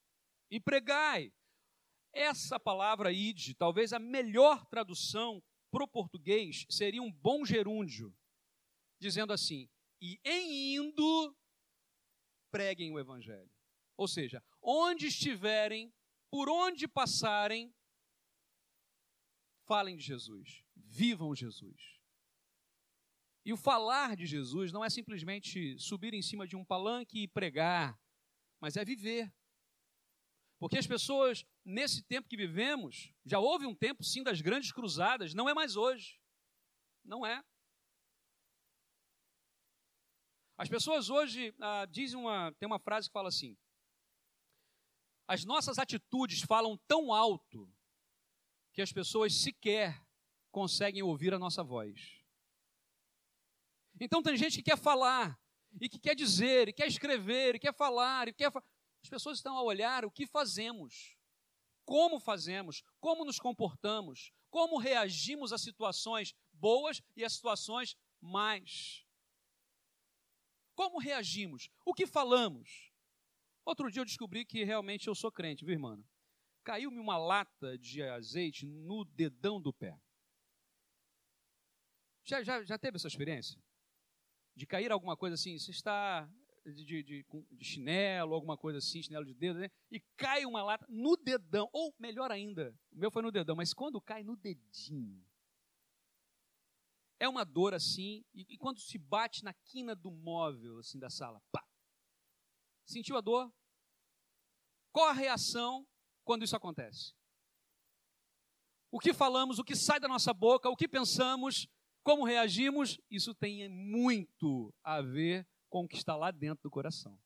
e 0.51 0.59
pregai. 0.59 1.33
Essa 2.13 2.59
palavra 2.59 3.11
ide, 3.11 3.55
talvez 3.55 3.93
a 3.93 3.99
melhor 3.99 4.63
tradução 4.67 5.41
para 5.71 5.83
o 5.83 5.87
português 5.87 6.67
seria 6.69 7.01
um 7.01 7.11
bom 7.11 7.43
gerúndio, 7.43 8.15
dizendo 8.99 9.33
assim: 9.33 9.67
e 9.99 10.19
em 10.23 10.75
indo, 10.75 11.35
preguem 12.51 12.91
o 12.91 12.99
evangelho. 12.99 13.49
Ou 13.97 14.07
seja, 14.07 14.43
onde 14.61 15.07
estiverem, 15.07 15.91
por 16.29 16.47
onde 16.47 16.87
passarem, 16.87 17.73
falem 19.65 19.95
de 19.95 20.03
Jesus, 20.03 20.63
vivam 20.75 21.33
Jesus. 21.33 22.00
E 23.43 23.51
o 23.51 23.57
falar 23.57 24.15
de 24.15 24.25
Jesus 24.25 24.71
não 24.71 24.85
é 24.85 24.89
simplesmente 24.89 25.77
subir 25.79 26.13
em 26.13 26.21
cima 26.21 26.47
de 26.47 26.55
um 26.55 26.63
palanque 26.63 27.23
e 27.23 27.27
pregar, 27.27 27.99
mas 28.59 28.77
é 28.77 28.85
viver. 28.85 29.33
Porque 30.59 30.77
as 30.77 30.85
pessoas, 30.85 31.43
nesse 31.65 32.03
tempo 32.03 32.29
que 32.29 32.37
vivemos, 32.37 33.11
já 33.25 33.39
houve 33.39 33.65
um 33.65 33.73
tempo 33.73 34.03
sim 34.03 34.21
das 34.21 34.41
grandes 34.41 34.71
cruzadas, 34.71 35.33
não 35.33 35.49
é 35.49 35.55
mais 35.55 35.75
hoje. 35.75 36.21
Não 37.03 37.25
é. 37.25 37.43
As 40.55 40.69
pessoas 40.69 41.09
hoje 41.09 41.55
ah, 41.59 41.87
dizem 41.87 42.19
uma. 42.19 42.51
Tem 42.59 42.67
uma 42.67 42.77
frase 42.77 43.09
que 43.09 43.13
fala 43.13 43.29
assim: 43.29 43.57
as 45.27 45.43
nossas 45.43 45.79
atitudes 45.79 46.41
falam 46.41 46.77
tão 46.87 47.11
alto 47.11 47.67
que 48.71 48.83
as 48.83 48.91
pessoas 48.91 49.33
sequer 49.33 49.99
conseguem 50.51 51.01
ouvir 51.01 51.33
a 51.33 51.39
nossa 51.39 51.63
voz. 51.63 52.20
Então 54.03 54.23
tem 54.23 54.35
gente 54.35 54.57
que 54.57 54.63
quer 54.63 54.77
falar, 54.79 55.39
e 55.79 55.87
que 55.87 55.99
quer 55.99 56.15
dizer, 56.15 56.67
e 56.67 56.73
quer 56.73 56.87
escrever, 56.87 57.53
e 57.53 57.59
quer 57.59 57.71
falar, 57.71 58.27
e 58.27 58.33
quer. 58.33 58.51
Fa... 58.51 58.59
As 59.03 59.09
pessoas 59.09 59.37
estão 59.37 59.55
a 59.55 59.61
olhar 59.61 60.03
o 60.03 60.11
que 60.11 60.25
fazemos, 60.25 61.15
como 61.85 62.19
fazemos, 62.19 62.83
como 62.99 63.23
nos 63.23 63.37
comportamos, 63.37 64.31
como 64.49 64.79
reagimos 64.79 65.53
a 65.53 65.57
situações 65.59 66.33
boas 66.51 66.99
e 67.15 67.23
a 67.23 67.29
situações 67.29 67.95
mais. 68.19 69.05
Como 70.73 70.97
reagimos? 70.97 71.69
O 71.85 71.93
que 71.93 72.07
falamos? 72.07 72.91
Outro 73.63 73.91
dia 73.91 74.01
eu 74.01 74.05
descobri 74.05 74.43
que 74.43 74.63
realmente 74.63 75.07
eu 75.07 75.13
sou 75.13 75.31
crente, 75.31 75.63
viu, 75.63 75.73
irmã? 75.73 76.03
Caiu-me 76.63 76.99
uma 76.99 77.19
lata 77.19 77.77
de 77.77 78.01
azeite 78.01 78.65
no 78.65 79.05
dedão 79.05 79.61
do 79.61 79.71
pé. 79.71 79.95
Já, 82.23 82.41
já, 82.41 82.63
já 82.63 82.79
teve 82.79 82.97
essa 82.97 83.07
experiência? 83.07 83.61
De 84.55 84.65
cair 84.65 84.91
alguma 84.91 85.15
coisa 85.15 85.35
assim, 85.35 85.57
você 85.57 85.71
está 85.71 86.29
de, 86.65 87.03
de, 87.03 87.03
de, 87.03 87.65
chinelo, 87.65 88.35
alguma 88.35 88.57
coisa 88.57 88.77
assim, 88.77 89.01
chinelo 89.01 89.25
de 89.25 89.33
dedo, 89.33 89.59
né? 89.59 89.69
e 89.89 89.99
cai 90.15 90.45
uma 90.45 90.63
lata 90.63 90.85
no 90.89 91.15
dedão, 91.17 91.69
ou 91.71 91.93
melhor 91.97 92.31
ainda, 92.31 92.75
o 92.91 92.97
meu 92.97 93.11
foi 93.11 93.21
no 93.21 93.31
dedão, 93.31 93.55
mas 93.55 93.73
quando 93.73 94.01
cai 94.01 94.23
no 94.23 94.35
dedinho, 94.35 95.25
é 97.19 97.27
uma 97.27 97.43
dor 97.43 97.73
assim, 97.73 98.23
e, 98.33 98.45
e 98.49 98.57
quando 98.57 98.79
se 98.79 98.97
bate 98.97 99.43
na 99.43 99.53
quina 99.53 99.95
do 99.95 100.11
móvel, 100.11 100.79
assim, 100.79 100.99
da 100.99 101.09
sala, 101.09 101.41
pá, 101.51 101.63
sentiu 102.85 103.17
a 103.17 103.21
dor? 103.21 103.51
Qual 104.91 105.07
a 105.07 105.13
reação 105.13 105.87
quando 106.23 106.43
isso 106.43 106.55
acontece? 106.55 107.13
O 108.91 108.99
que 108.99 109.13
falamos, 109.13 109.57
o 109.57 109.63
que 109.63 109.75
sai 109.75 109.99
da 109.99 110.07
nossa 110.07 110.33
boca, 110.33 110.69
o 110.69 110.75
que 110.75 110.87
pensamos, 110.87 111.67
como 112.03 112.25
reagimos, 112.25 112.99
isso 113.09 113.33
tem 113.33 113.69
muito 113.69 114.73
a 114.83 115.01
ver 115.01 115.47
com 115.69 115.85
o 115.85 115.87
que 115.87 115.97
está 115.97 116.15
lá 116.15 116.31
dentro 116.31 116.63
do 116.63 116.71
coração. 116.71 117.19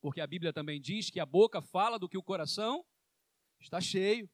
Porque 0.00 0.20
a 0.20 0.26
Bíblia 0.26 0.52
também 0.52 0.80
diz 0.80 1.10
que 1.10 1.18
a 1.18 1.26
boca 1.26 1.60
fala 1.60 1.98
do 1.98 2.08
que 2.08 2.16
o 2.16 2.22
coração 2.22 2.84
está 3.60 3.80
cheio. 3.80 4.30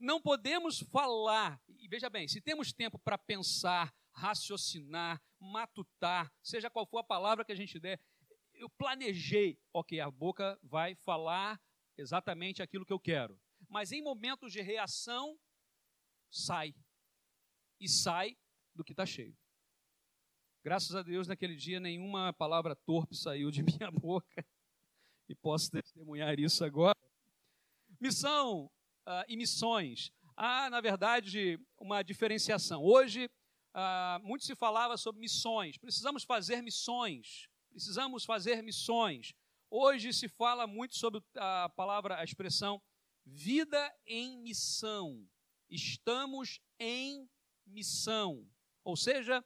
Não 0.00 0.20
podemos 0.20 0.80
falar, 0.80 1.60
e 1.78 1.86
veja 1.86 2.08
bem, 2.08 2.26
se 2.26 2.40
temos 2.40 2.72
tempo 2.72 2.98
para 2.98 3.18
pensar, 3.18 3.94
raciocinar, 4.12 5.22
matutar, 5.38 6.32
seja 6.42 6.70
qual 6.70 6.86
for 6.86 6.98
a 6.98 7.04
palavra 7.04 7.44
que 7.44 7.52
a 7.52 7.56
gente 7.56 7.78
der, 7.78 8.00
eu 8.54 8.70
planejei, 8.70 9.58
ok, 9.72 10.00
a 10.00 10.10
boca 10.10 10.58
vai 10.62 10.94
falar 10.94 11.60
exatamente 11.96 12.62
aquilo 12.62 12.86
que 12.86 12.92
eu 12.92 13.00
quero. 13.00 13.38
Mas 13.68 13.92
em 13.92 14.02
momentos 14.02 14.52
de 14.52 14.60
reação, 14.62 15.38
sai. 16.30 16.74
E 17.78 17.88
sai 17.88 18.36
do 18.74 18.84
que 18.84 18.92
está 18.92 19.06
cheio. 19.06 19.36
Graças 20.64 20.96
a 20.96 21.02
Deus, 21.02 21.28
naquele 21.28 21.56
dia, 21.56 21.78
nenhuma 21.78 22.32
palavra 22.32 22.74
torpe 22.74 23.14
saiu 23.14 23.50
de 23.50 23.62
minha 23.62 23.90
boca. 23.90 24.46
E 25.28 25.34
posso 25.34 25.70
testemunhar 25.70 26.38
isso 26.38 26.64
agora. 26.64 26.98
Missão 28.00 28.66
uh, 29.06 29.24
e 29.28 29.36
missões. 29.36 30.10
Há, 30.36 30.68
na 30.70 30.80
verdade, 30.80 31.58
uma 31.78 32.02
diferenciação. 32.02 32.82
Hoje, 32.82 33.26
uh, 33.74 34.26
muito 34.26 34.44
se 34.44 34.54
falava 34.54 34.96
sobre 34.96 35.20
missões. 35.20 35.78
Precisamos 35.78 36.24
fazer 36.24 36.62
missões. 36.62 37.48
Precisamos 37.70 38.24
fazer 38.24 38.62
missões. 38.62 39.32
Hoje 39.70 40.12
se 40.12 40.28
fala 40.28 40.66
muito 40.66 40.96
sobre 40.96 41.22
a 41.36 41.68
palavra, 41.70 42.18
a 42.18 42.24
expressão 42.24 42.80
vida 43.24 43.94
em 44.06 44.38
missão. 44.38 45.26
Estamos 45.68 46.60
em 46.78 47.28
missão. 47.66 48.46
Ou 48.84 48.96
seja, 48.96 49.44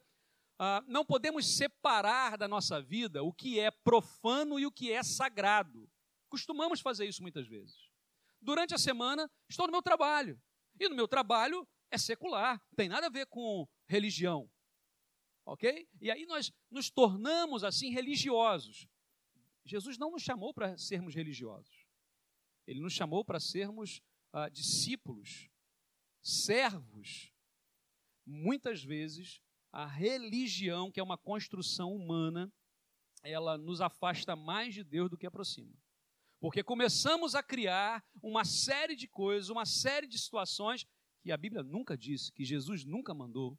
ah, 0.58 0.82
não 0.86 1.04
podemos 1.04 1.56
separar 1.56 2.36
da 2.36 2.48
nossa 2.48 2.82
vida 2.82 3.22
o 3.22 3.32
que 3.32 3.60
é 3.60 3.70
profano 3.70 4.58
e 4.58 4.66
o 4.66 4.72
que 4.72 4.90
é 4.90 5.02
sagrado. 5.02 5.88
Costumamos 6.28 6.80
fazer 6.80 7.06
isso 7.06 7.22
muitas 7.22 7.46
vezes. 7.46 7.88
Durante 8.40 8.74
a 8.74 8.78
semana, 8.78 9.30
estou 9.48 9.66
no 9.66 9.72
meu 9.72 9.82
trabalho. 9.82 10.40
E 10.78 10.88
no 10.88 10.96
meu 10.96 11.08
trabalho 11.08 11.66
é 11.90 11.96
secular, 11.96 12.60
não 12.70 12.76
tem 12.76 12.88
nada 12.88 13.06
a 13.06 13.10
ver 13.10 13.26
com 13.26 13.66
religião. 13.86 14.50
Ok? 15.44 15.88
E 16.00 16.10
aí 16.10 16.26
nós 16.26 16.52
nos 16.70 16.90
tornamos 16.90 17.64
assim 17.64 17.90
religiosos. 17.90 18.86
Jesus 19.64 19.96
não 19.96 20.10
nos 20.10 20.22
chamou 20.22 20.52
para 20.52 20.76
sermos 20.76 21.14
religiosos. 21.14 21.86
Ele 22.66 22.80
nos 22.80 22.92
chamou 22.92 23.24
para 23.24 23.40
sermos 23.40 24.02
ah, 24.32 24.48
discípulos, 24.48 25.48
servos 26.22 27.32
muitas 28.28 28.84
vezes 28.84 29.40
a 29.72 29.86
religião, 29.86 30.90
que 30.90 31.00
é 31.00 31.02
uma 31.02 31.18
construção 31.18 31.94
humana, 31.94 32.52
ela 33.22 33.56
nos 33.56 33.80
afasta 33.80 34.36
mais 34.36 34.74
de 34.74 34.84
Deus 34.84 35.10
do 35.10 35.16
que 35.16 35.26
aproxima. 35.26 35.74
Porque 36.40 36.62
começamos 36.62 37.34
a 37.34 37.42
criar 37.42 38.04
uma 38.22 38.44
série 38.44 38.94
de 38.94 39.08
coisas, 39.08 39.48
uma 39.48 39.66
série 39.66 40.06
de 40.06 40.18
situações 40.18 40.86
que 41.22 41.32
a 41.32 41.36
Bíblia 41.36 41.62
nunca 41.62 41.96
disse, 41.96 42.32
que 42.32 42.44
Jesus 42.44 42.84
nunca 42.84 43.12
mandou. 43.12 43.58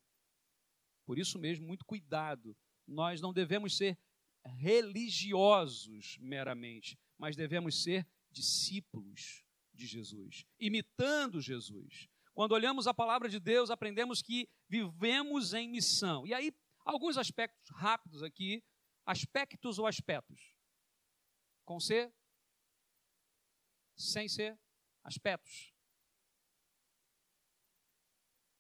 Por 1.05 1.19
isso 1.19 1.38
mesmo, 1.38 1.67
muito 1.67 1.83
cuidado. 1.83 2.55
Nós 2.88 3.19
não 3.19 3.33
devemos 3.33 3.75
ser 3.75 3.97
religiosos 4.45 6.17
meramente, 6.19 6.97
mas 7.17 7.35
devemos 7.35 7.83
ser 7.83 8.07
discípulos 8.31 9.43
de 9.73 9.85
Jesus, 9.85 10.45
imitando 10.59 11.41
Jesus. 11.41 12.07
Quando 12.39 12.53
olhamos 12.53 12.88
a 12.88 12.93
palavra 12.93 13.27
de 13.27 13.38
Deus, 13.38 13.69
aprendemos 13.69 14.22
que 14.22 14.50
vivemos 14.69 15.53
em 15.53 15.67
missão. 15.67 16.25
E 16.25 16.34
aí, 16.34 16.55
alguns 16.86 17.17
aspectos 17.17 17.69
rápidos 17.75 18.24
aqui. 18.24 18.63
Aspectos 19.05 19.77
ou 19.77 19.86
aspectos? 19.86 20.55
Com 21.65 21.81
C? 21.81 22.10
Sem 23.98 24.29
C? 24.29 24.58
Aspectos. 25.03 25.74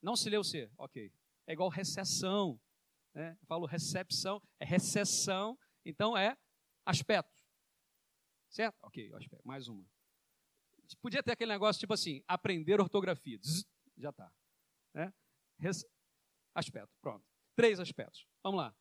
Não 0.01 0.17
se 0.17 0.29
leu 0.29 0.43
C, 0.43 0.69
ok. 0.77 1.09
É 1.47 1.53
igual 1.53 1.69
recessão. 1.69 2.59
Né? 3.13 3.37
Falo 3.47 3.65
recepção, 3.65 4.41
é 4.59 4.65
recessão, 4.65 5.57
então 5.85 6.17
é 6.17 6.37
aspecto. 6.85 7.41
Certo? 8.49 8.77
Ok. 8.81 9.09
Mais 9.45 9.69
uma. 9.69 9.89
Podia 10.97 11.23
ter 11.23 11.31
aquele 11.31 11.51
negócio 11.51 11.79
tipo 11.79 11.93
assim, 11.93 12.23
aprender 12.27 12.79
ortografia. 12.79 13.39
Zzz, 13.39 13.65
já 13.97 14.09
está. 14.09 14.31
Né? 14.93 15.13
Aspecto, 16.53 16.97
pronto. 17.01 17.25
Três 17.55 17.79
aspectos. 17.79 18.27
Vamos 18.43 18.59
lá. 18.59 18.75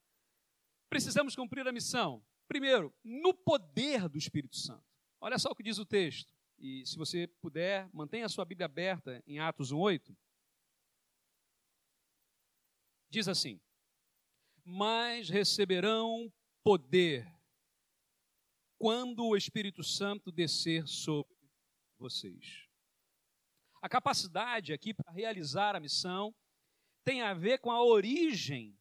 Precisamos 0.89 1.37
cumprir 1.37 1.67
a 1.67 1.73
missão. 1.73 2.25
Primeiro, 2.47 2.95
no 3.05 3.35
poder 3.35 4.09
do 4.09 4.17
Espírito 4.17 4.57
Santo. 4.57 4.85
Olha 5.21 5.39
só 5.39 5.51
o 5.51 5.55
que 5.55 5.63
diz 5.63 5.79
o 5.79 5.85
texto. 5.85 6.33
E 6.59 6.85
se 6.87 6.97
você 6.97 7.27
puder, 7.41 7.89
mantenha 7.93 8.27
a 8.27 8.29
sua 8.29 8.45
Bíblia 8.45 8.67
aberta 8.67 9.23
em 9.27 9.39
Atos 9.39 9.71
1:8. 9.73 10.17
Diz 13.11 13.29
assim: 13.29 13.61
"Mas 14.65 15.29
receberão 15.29 16.33
poder 16.63 17.33
quando 18.79 19.27
o 19.27 19.37
Espírito 19.37 19.83
Santo 19.83 20.31
descer 20.33 20.87
sobre 20.87 21.38
vocês." 21.99 22.69
A 23.81 23.89
capacidade 23.89 24.73
aqui 24.73 24.93
para 24.93 25.13
realizar 25.13 25.77
a 25.77 25.81
missão 25.81 26.35
tem 27.05 27.23
a 27.23 27.33
ver 27.33 27.59
com 27.59 27.71
a 27.71 27.83
origem 27.83 28.77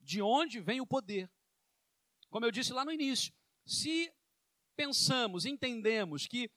de 0.00 0.20
onde 0.20 0.60
vem 0.60 0.80
o 0.80 0.86
poder. 0.86 1.30
Como 2.28 2.44
eu 2.44 2.50
disse 2.50 2.72
lá 2.72 2.84
no 2.84 2.92
início, 2.92 3.32
se 3.64 4.12
pensamos, 4.76 5.46
entendemos 5.46 6.26
que 6.26 6.50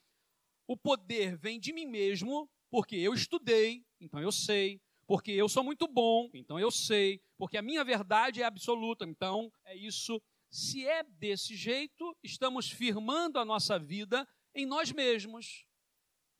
o 0.66 0.76
poder 0.76 1.36
vem 1.36 1.60
de 1.60 1.72
mim 1.72 1.86
mesmo, 1.86 2.50
porque 2.70 2.96
eu 2.96 3.14
estudei, 3.14 3.86
então 4.00 4.20
eu 4.20 4.32
sei, 4.32 4.80
porque 5.06 5.30
eu 5.30 5.48
sou 5.48 5.62
muito 5.62 5.86
bom, 5.86 6.28
então 6.34 6.58
eu 6.58 6.70
sei, 6.70 7.22
porque 7.38 7.56
a 7.56 7.62
minha 7.62 7.84
verdade 7.84 8.42
é 8.42 8.44
absoluta, 8.44 9.04
então 9.06 9.52
é 9.64 9.76
isso. 9.76 10.20
Se 10.50 10.86
é 10.86 11.04
desse 11.04 11.54
jeito, 11.54 12.16
estamos 12.22 12.68
firmando 12.68 13.38
a 13.38 13.44
nossa 13.44 13.78
vida 13.78 14.26
em 14.54 14.66
nós 14.66 14.90
mesmos. 14.90 15.64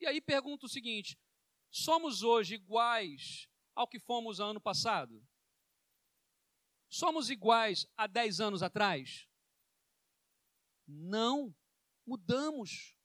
E 0.01 0.07
aí 0.07 0.21
pergunto 0.21 0.67
o 0.67 0.69
seguinte: 0.69 1.19
somos 1.71 2.23
hoje 2.23 2.55
iguais 2.55 3.49
ao 3.75 3.87
que 3.87 3.99
fomos 3.99 4.41
ano 4.41 4.61
passado? 4.61 5.27
Somos 6.89 7.31
iguais 7.31 7.87
a 7.97 8.07
10 8.07 8.41
anos 8.41 8.63
atrás? 8.63 9.29
Não, 10.87 11.55
mudamos. 12.07 12.97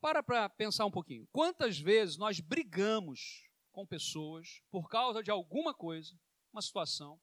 Para 0.00 0.22
para 0.22 0.48
pensar 0.48 0.84
um 0.84 0.90
pouquinho. 0.90 1.26
Quantas 1.32 1.78
vezes 1.78 2.16
nós 2.16 2.38
brigamos 2.38 3.48
com 3.72 3.86
pessoas 3.86 4.62
por 4.70 4.88
causa 4.88 5.22
de 5.22 5.30
alguma 5.30 5.74
coisa, 5.74 6.16
uma 6.52 6.62
situação, 6.62 7.20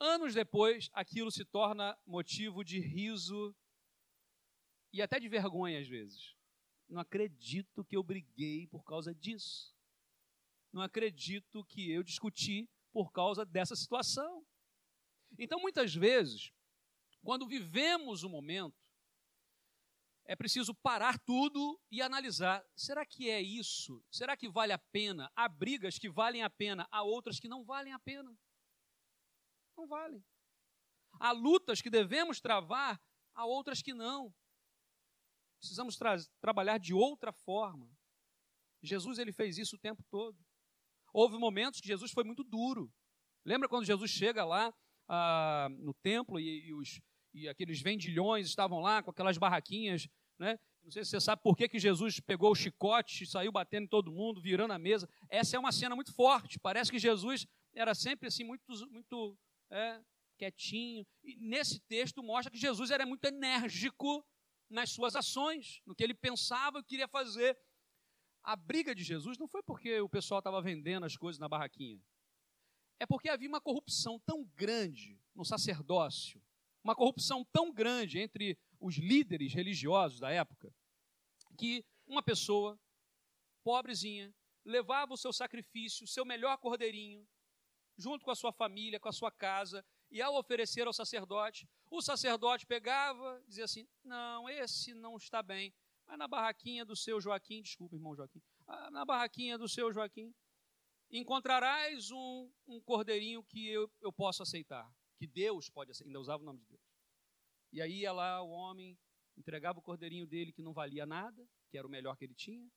anos 0.00 0.34
depois 0.34 0.90
aquilo 0.92 1.30
se 1.30 1.44
torna 1.44 1.96
motivo 2.04 2.64
de 2.64 2.80
riso 2.80 3.54
e 4.92 5.00
até 5.00 5.20
de 5.20 5.28
vergonha 5.28 5.78
às 5.78 5.86
vezes. 5.86 6.34
Não 6.92 7.00
acredito 7.00 7.82
que 7.82 7.96
eu 7.96 8.02
briguei 8.02 8.66
por 8.66 8.84
causa 8.84 9.14
disso. 9.14 9.74
Não 10.70 10.82
acredito 10.82 11.64
que 11.64 11.90
eu 11.90 12.02
discuti 12.02 12.68
por 12.92 13.10
causa 13.10 13.46
dessa 13.46 13.74
situação. 13.74 14.44
Então, 15.38 15.58
muitas 15.58 15.94
vezes, 15.94 16.52
quando 17.22 17.48
vivemos 17.48 18.24
o 18.24 18.28
momento, 18.28 18.76
é 20.26 20.36
preciso 20.36 20.74
parar 20.74 21.18
tudo 21.20 21.80
e 21.90 22.02
analisar: 22.02 22.62
será 22.76 23.06
que 23.06 23.30
é 23.30 23.40
isso? 23.40 24.04
Será 24.10 24.36
que 24.36 24.50
vale 24.50 24.74
a 24.74 24.78
pena? 24.78 25.32
Há 25.34 25.48
brigas 25.48 25.98
que 25.98 26.10
valem 26.10 26.42
a 26.42 26.50
pena, 26.50 26.86
há 26.90 27.02
outras 27.02 27.40
que 27.40 27.48
não 27.48 27.64
valem 27.64 27.94
a 27.94 27.98
pena. 27.98 28.36
Não 29.74 29.86
valem. 29.86 30.22
Há 31.18 31.32
lutas 31.32 31.80
que 31.80 31.88
devemos 31.88 32.38
travar, 32.38 33.02
há 33.34 33.46
outras 33.46 33.80
que 33.80 33.94
não. 33.94 34.34
Precisamos 35.62 35.96
tra 35.96 36.16
trabalhar 36.40 36.76
de 36.76 36.92
outra 36.92 37.30
forma. 37.30 37.88
Jesus 38.82 39.20
ele 39.20 39.30
fez 39.30 39.58
isso 39.58 39.76
o 39.76 39.78
tempo 39.78 40.02
todo. 40.10 40.36
Houve 41.12 41.38
momentos 41.38 41.80
que 41.80 41.86
Jesus 41.86 42.10
foi 42.10 42.24
muito 42.24 42.42
duro. 42.42 42.92
Lembra 43.44 43.68
quando 43.68 43.84
Jesus 43.84 44.10
chega 44.10 44.44
lá 44.44 44.74
ah, 45.08 45.68
no 45.78 45.94
templo 45.94 46.40
e, 46.40 46.66
e 46.66 46.74
os, 46.74 47.00
e 47.32 47.48
aqueles 47.48 47.80
vendilhões 47.80 48.48
estavam 48.48 48.80
lá 48.80 49.04
com 49.04 49.12
aquelas 49.12 49.38
barraquinhas, 49.38 50.08
né? 50.36 50.58
Não 50.82 50.90
sei 50.90 51.04
se 51.04 51.10
você 51.10 51.20
sabe 51.20 51.40
por 51.40 51.56
que, 51.56 51.68
que 51.68 51.78
Jesus 51.78 52.18
pegou 52.18 52.50
o 52.50 52.56
chicote 52.56 53.24
saiu 53.24 53.52
batendo 53.52 53.84
em 53.84 53.88
todo 53.88 54.10
mundo, 54.10 54.42
virando 54.42 54.72
a 54.72 54.80
mesa. 54.80 55.08
Essa 55.28 55.56
é 55.56 55.60
uma 55.60 55.70
cena 55.70 55.94
muito 55.94 56.12
forte. 56.12 56.58
Parece 56.58 56.90
que 56.90 56.98
Jesus 56.98 57.46
era 57.72 57.94
sempre 57.94 58.26
assim, 58.26 58.42
muito, 58.42 58.64
muito 58.90 59.38
é, 59.70 60.00
quietinho. 60.36 61.06
E 61.22 61.36
nesse 61.36 61.78
texto 61.78 62.20
mostra 62.20 62.50
que 62.50 62.58
Jesus 62.58 62.90
era 62.90 63.06
muito 63.06 63.24
enérgico 63.26 64.26
nas 64.72 64.90
suas 64.90 65.14
ações, 65.14 65.80
no 65.86 65.94
que 65.94 66.02
ele 66.02 66.14
pensava 66.14 66.80
e 66.80 66.84
queria 66.84 67.06
fazer. 67.06 67.56
A 68.42 68.56
briga 68.56 68.94
de 68.94 69.04
Jesus 69.04 69.38
não 69.38 69.46
foi 69.46 69.62
porque 69.62 70.00
o 70.00 70.08
pessoal 70.08 70.38
estava 70.38 70.60
vendendo 70.60 71.04
as 71.04 71.16
coisas 71.16 71.38
na 71.38 71.48
barraquinha. 71.48 72.02
É 72.98 73.06
porque 73.06 73.28
havia 73.28 73.48
uma 73.48 73.60
corrupção 73.60 74.18
tão 74.20 74.44
grande 74.56 75.20
no 75.34 75.44
sacerdócio, 75.44 76.42
uma 76.82 76.96
corrupção 76.96 77.44
tão 77.44 77.72
grande 77.72 78.18
entre 78.18 78.58
os 78.80 78.96
líderes 78.96 79.52
religiosos 79.52 80.18
da 80.18 80.30
época, 80.30 80.74
que 81.56 81.84
uma 82.06 82.22
pessoa 82.22 82.80
pobrezinha 83.62 84.34
levava 84.64 85.14
o 85.14 85.16
seu 85.16 85.32
sacrifício, 85.32 86.04
o 86.04 86.08
seu 86.08 86.24
melhor 86.24 86.56
cordeirinho, 86.58 87.26
junto 87.96 88.24
com 88.24 88.30
a 88.30 88.36
sua 88.36 88.52
família, 88.52 88.98
com 88.98 89.08
a 89.08 89.12
sua 89.12 89.30
casa, 89.30 89.84
e 90.12 90.20
ao 90.20 90.36
oferecer 90.36 90.86
ao 90.86 90.92
sacerdote, 90.92 91.66
o 91.90 92.02
sacerdote 92.02 92.66
pegava, 92.66 93.42
dizia 93.48 93.64
assim: 93.64 93.88
Não, 94.04 94.46
esse 94.48 94.92
não 94.92 95.16
está 95.16 95.42
bem. 95.42 95.74
Mas 96.06 96.18
na 96.18 96.28
barraquinha 96.28 96.84
do 96.84 96.94
seu 96.94 97.18
Joaquim, 97.18 97.62
desculpa, 97.62 97.96
irmão 97.96 98.14
Joaquim, 98.14 98.42
ah, 98.66 98.90
na 98.90 99.06
barraquinha 99.06 99.56
do 99.56 99.66
seu 99.66 99.90
Joaquim, 99.90 100.34
encontrarás 101.10 102.10
um, 102.10 102.52
um 102.66 102.78
cordeirinho 102.80 103.42
que 103.42 103.66
eu, 103.68 103.90
eu 104.02 104.12
posso 104.12 104.42
aceitar, 104.42 104.86
que 105.16 105.26
Deus 105.26 105.70
pode 105.70 105.90
aceitar. 105.90 106.08
Ainda 106.08 106.20
usava 106.20 106.42
o 106.42 106.46
nome 106.46 106.60
de 106.60 106.66
Deus. 106.66 106.82
E 107.72 107.80
aí 107.80 108.00
ia 108.00 108.12
lá 108.12 108.42
o 108.42 108.50
homem, 108.50 108.98
entregava 109.34 109.78
o 109.78 109.82
cordeirinho 109.82 110.26
dele 110.26 110.52
que 110.52 110.62
não 110.62 110.74
valia 110.74 111.06
nada, 111.06 111.48
que 111.70 111.78
era 111.78 111.86
o 111.86 111.90
melhor 111.90 112.18
que 112.18 112.26
ele 112.26 112.34
tinha, 112.34 112.70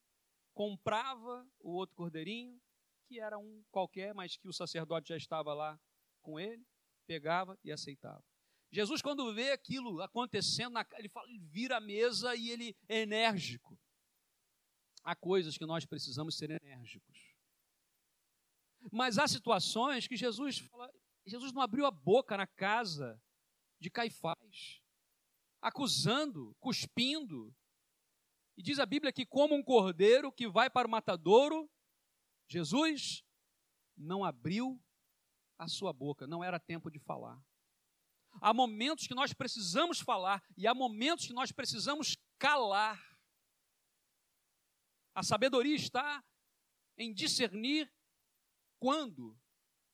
comprava 0.53 1.45
o 1.59 1.71
outro 1.71 1.93
cordeirinho, 1.97 2.57
que 3.07 3.19
era 3.19 3.37
um 3.37 3.61
qualquer, 3.69 4.13
mas 4.13 4.37
que 4.37 4.47
o 4.47 4.53
sacerdote 4.53 5.09
já 5.09 5.17
estava 5.17 5.53
lá 5.53 5.77
com 6.21 6.39
ele, 6.39 6.65
pegava 7.05 7.57
e 7.63 7.71
aceitava. 7.71 8.23
Jesus, 8.71 9.01
quando 9.01 9.33
vê 9.33 9.51
aquilo 9.51 10.01
acontecendo, 10.01 10.77
ele, 10.97 11.07
fala, 11.07 11.29
ele 11.29 11.39
vira 11.39 11.77
a 11.77 11.81
mesa 11.81 12.35
e 12.35 12.49
ele 12.49 12.75
é 12.89 13.01
enérgico. 13.01 13.79
Há 15.03 15.15
coisas 15.15 15.57
que 15.57 15.65
nós 15.65 15.85
precisamos 15.85 16.35
ser 16.35 16.51
enérgicos. 16.51 17.35
Mas 18.91 19.17
há 19.17 19.27
situações 19.27 20.07
que 20.07 20.17
Jesus 20.17 20.59
fala, 20.59 20.91
Jesus 21.25 21.53
não 21.53 21.61
abriu 21.61 21.85
a 21.85 21.91
boca 21.91 22.35
na 22.35 22.47
casa 22.47 23.21
de 23.79 23.89
Caifás 23.89 24.81
acusando, 25.65 26.55
cuspindo. 26.59 27.51
E 28.55 28.61
diz 28.61 28.77
a 28.77 28.85
Bíblia 28.85 29.11
que, 29.11 29.25
como 29.25 29.55
um 29.55 29.63
cordeiro 29.63 30.31
que 30.31 30.47
vai 30.47 30.69
para 30.69 30.87
o 30.87 30.91
matadouro, 30.91 31.67
Jesus 32.47 33.23
não 33.97 34.23
abriu 34.23 34.79
a 35.57 35.67
sua 35.67 35.93
boca, 35.93 36.27
não 36.27 36.43
era 36.43 36.59
tempo 36.59 36.89
de 36.89 36.99
falar. 36.99 37.41
Há 38.41 38.53
momentos 38.53 39.07
que 39.07 39.15
nós 39.15 39.33
precisamos 39.33 39.99
falar 39.99 40.43
e 40.57 40.67
há 40.67 40.73
momentos 40.73 41.27
que 41.27 41.33
nós 41.33 41.51
precisamos 41.51 42.17
calar. 42.37 43.01
A 45.13 45.23
sabedoria 45.23 45.75
está 45.75 46.23
em 46.97 47.13
discernir 47.13 47.91
quando 48.79 49.37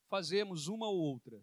fazemos 0.10 0.68
uma 0.68 0.88
ou 0.88 0.98
outra. 0.98 1.42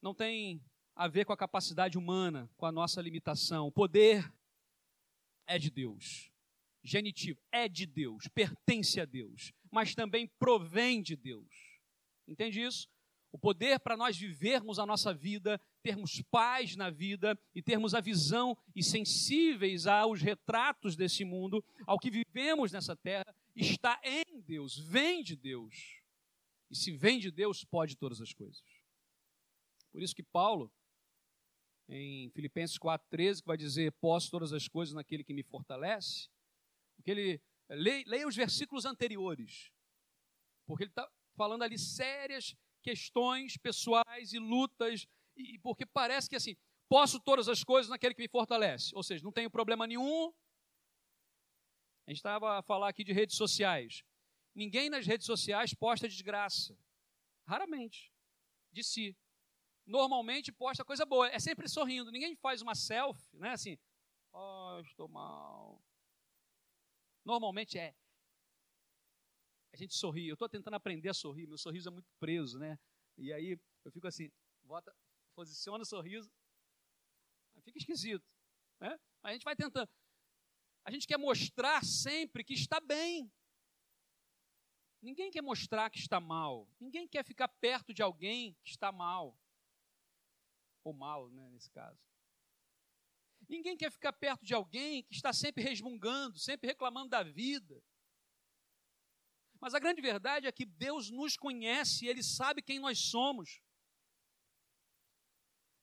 Não 0.00 0.14
tem 0.14 0.64
a 0.94 1.06
ver 1.08 1.26
com 1.26 1.32
a 1.32 1.36
capacidade 1.36 1.98
humana, 1.98 2.50
com 2.56 2.64
a 2.64 2.72
nossa 2.72 3.02
limitação. 3.02 3.66
O 3.66 3.72
poder 3.72 4.32
é 5.46 5.58
de 5.58 5.70
Deus. 5.70 6.32
Genitivo 6.86 7.40
é 7.50 7.68
de 7.68 7.84
Deus, 7.84 8.28
pertence 8.28 9.00
a 9.00 9.04
Deus, 9.04 9.52
mas 9.72 9.92
também 9.92 10.28
provém 10.38 11.02
de 11.02 11.16
Deus. 11.16 11.48
Entende 12.28 12.62
isso? 12.62 12.88
O 13.32 13.38
poder 13.38 13.80
para 13.80 13.96
nós 13.96 14.16
vivermos 14.16 14.78
a 14.78 14.86
nossa 14.86 15.12
vida, 15.12 15.60
termos 15.82 16.22
paz 16.30 16.76
na 16.76 16.88
vida 16.88 17.36
e 17.52 17.60
termos 17.60 17.92
a 17.92 18.00
visão 18.00 18.56
e 18.74 18.84
sensíveis 18.84 19.88
aos 19.88 20.22
retratos 20.22 20.94
desse 20.94 21.24
mundo, 21.24 21.62
ao 21.84 21.98
que 21.98 22.08
vivemos 22.08 22.70
nessa 22.70 22.94
terra, 22.94 23.34
está 23.56 24.00
em 24.04 24.40
Deus, 24.40 24.78
vem 24.78 25.24
de 25.24 25.34
Deus. 25.34 26.00
E 26.70 26.76
se 26.76 26.92
vem 26.92 27.18
de 27.18 27.32
Deus, 27.32 27.64
pode 27.64 27.96
todas 27.96 28.20
as 28.20 28.32
coisas. 28.32 28.62
Por 29.90 30.02
isso 30.02 30.14
que 30.14 30.22
Paulo, 30.22 30.72
em 31.88 32.30
Filipenses 32.30 32.78
4,13, 32.78 33.40
que 33.40 33.46
vai 33.46 33.56
dizer: 33.56 33.92
Posso 33.92 34.30
todas 34.30 34.52
as 34.52 34.68
coisas 34.68 34.94
naquele 34.94 35.24
que 35.24 35.34
me 35.34 35.42
fortalece. 35.42 36.28
Que 37.06 37.12
ele 37.12 37.40
Leia, 37.68 38.04
leia 38.06 38.28
os 38.28 38.36
versículos 38.36 38.84
anteriores, 38.84 39.72
porque 40.66 40.84
ele 40.84 40.90
está 40.90 41.10
falando 41.36 41.62
ali 41.62 41.78
sérias 41.78 42.54
questões 42.80 43.56
pessoais 43.56 44.32
e 44.32 44.38
lutas, 44.38 45.06
e 45.36 45.58
porque 45.58 45.84
parece 45.84 46.30
que 46.30 46.36
assim, 46.36 46.56
posso 46.88 47.18
todas 47.18 47.48
as 47.48 47.64
coisas 47.64 47.90
naquele 47.90 48.14
que 48.14 48.22
me 48.22 48.28
fortalece. 48.28 48.94
Ou 48.94 49.02
seja, 49.02 49.24
não 49.24 49.32
tenho 49.32 49.50
problema 49.50 49.86
nenhum. 49.86 50.32
A 52.06 52.10
gente 52.10 52.18
estava 52.18 52.58
a 52.58 52.62
falar 52.62 52.88
aqui 52.88 53.02
de 53.02 53.12
redes 53.12 53.36
sociais. 53.36 54.04
Ninguém 54.54 54.88
nas 54.88 55.04
redes 55.04 55.26
sociais 55.26 55.74
posta 55.74 56.08
desgraça. 56.08 56.78
Raramente. 57.44 58.12
De 58.72 58.84
si. 58.84 59.16
Normalmente 59.84 60.52
posta 60.52 60.84
coisa 60.84 61.04
boa. 61.04 61.28
É 61.28 61.40
sempre 61.40 61.68
sorrindo. 61.68 62.12
Ninguém 62.12 62.36
faz 62.36 62.62
uma 62.62 62.76
selfie, 62.76 63.36
né? 63.36 63.50
Assim, 63.50 63.76
oh, 64.32 64.80
estou 64.84 65.08
mal. 65.08 65.82
Normalmente 67.26 67.76
é 67.76 67.92
a 69.74 69.76
gente 69.76 69.94
sorri. 69.94 70.28
Eu 70.28 70.34
estou 70.34 70.48
tentando 70.48 70.74
aprender 70.74 71.08
a 71.08 71.14
sorrir, 71.14 71.46
meu 71.46 71.58
sorriso 71.58 71.88
é 71.88 71.92
muito 71.92 72.08
preso, 72.20 72.56
né? 72.56 72.78
E 73.18 73.32
aí 73.32 73.58
eu 73.84 73.90
fico 73.90 74.06
assim, 74.06 74.30
bota, 74.62 74.96
posiciona 75.34 75.82
o 75.82 75.86
sorriso, 75.86 76.30
fica 77.62 77.76
esquisito, 77.78 78.24
né? 78.80 78.96
A 79.24 79.32
gente 79.32 79.42
vai 79.42 79.56
tentando. 79.56 79.90
A 80.84 80.90
gente 80.92 81.06
quer 81.06 81.18
mostrar 81.18 81.84
sempre 81.84 82.44
que 82.44 82.54
está 82.54 82.78
bem. 82.80 83.30
Ninguém 85.02 85.30
quer 85.30 85.42
mostrar 85.42 85.90
que 85.90 85.98
está 85.98 86.20
mal. 86.20 86.68
Ninguém 86.78 87.08
quer 87.08 87.24
ficar 87.24 87.48
perto 87.48 87.92
de 87.92 88.02
alguém 88.02 88.54
que 88.64 88.70
está 88.70 88.92
mal. 88.92 89.36
Ou 90.84 90.92
mal, 90.94 91.28
né, 91.30 91.50
nesse 91.50 91.70
caso. 91.70 92.00
Ninguém 93.48 93.76
quer 93.76 93.90
ficar 93.90 94.12
perto 94.12 94.44
de 94.44 94.54
alguém 94.54 95.02
que 95.04 95.14
está 95.14 95.32
sempre 95.32 95.62
resmungando, 95.62 96.38
sempre 96.38 96.66
reclamando 96.66 97.10
da 97.10 97.22
vida. 97.22 97.80
Mas 99.60 99.74
a 99.74 99.78
grande 99.78 100.02
verdade 100.02 100.46
é 100.46 100.52
que 100.52 100.64
Deus 100.64 101.10
nos 101.10 101.36
conhece, 101.36 102.06
Ele 102.06 102.22
sabe 102.22 102.62
quem 102.62 102.78
nós 102.78 102.98
somos. 102.98 103.60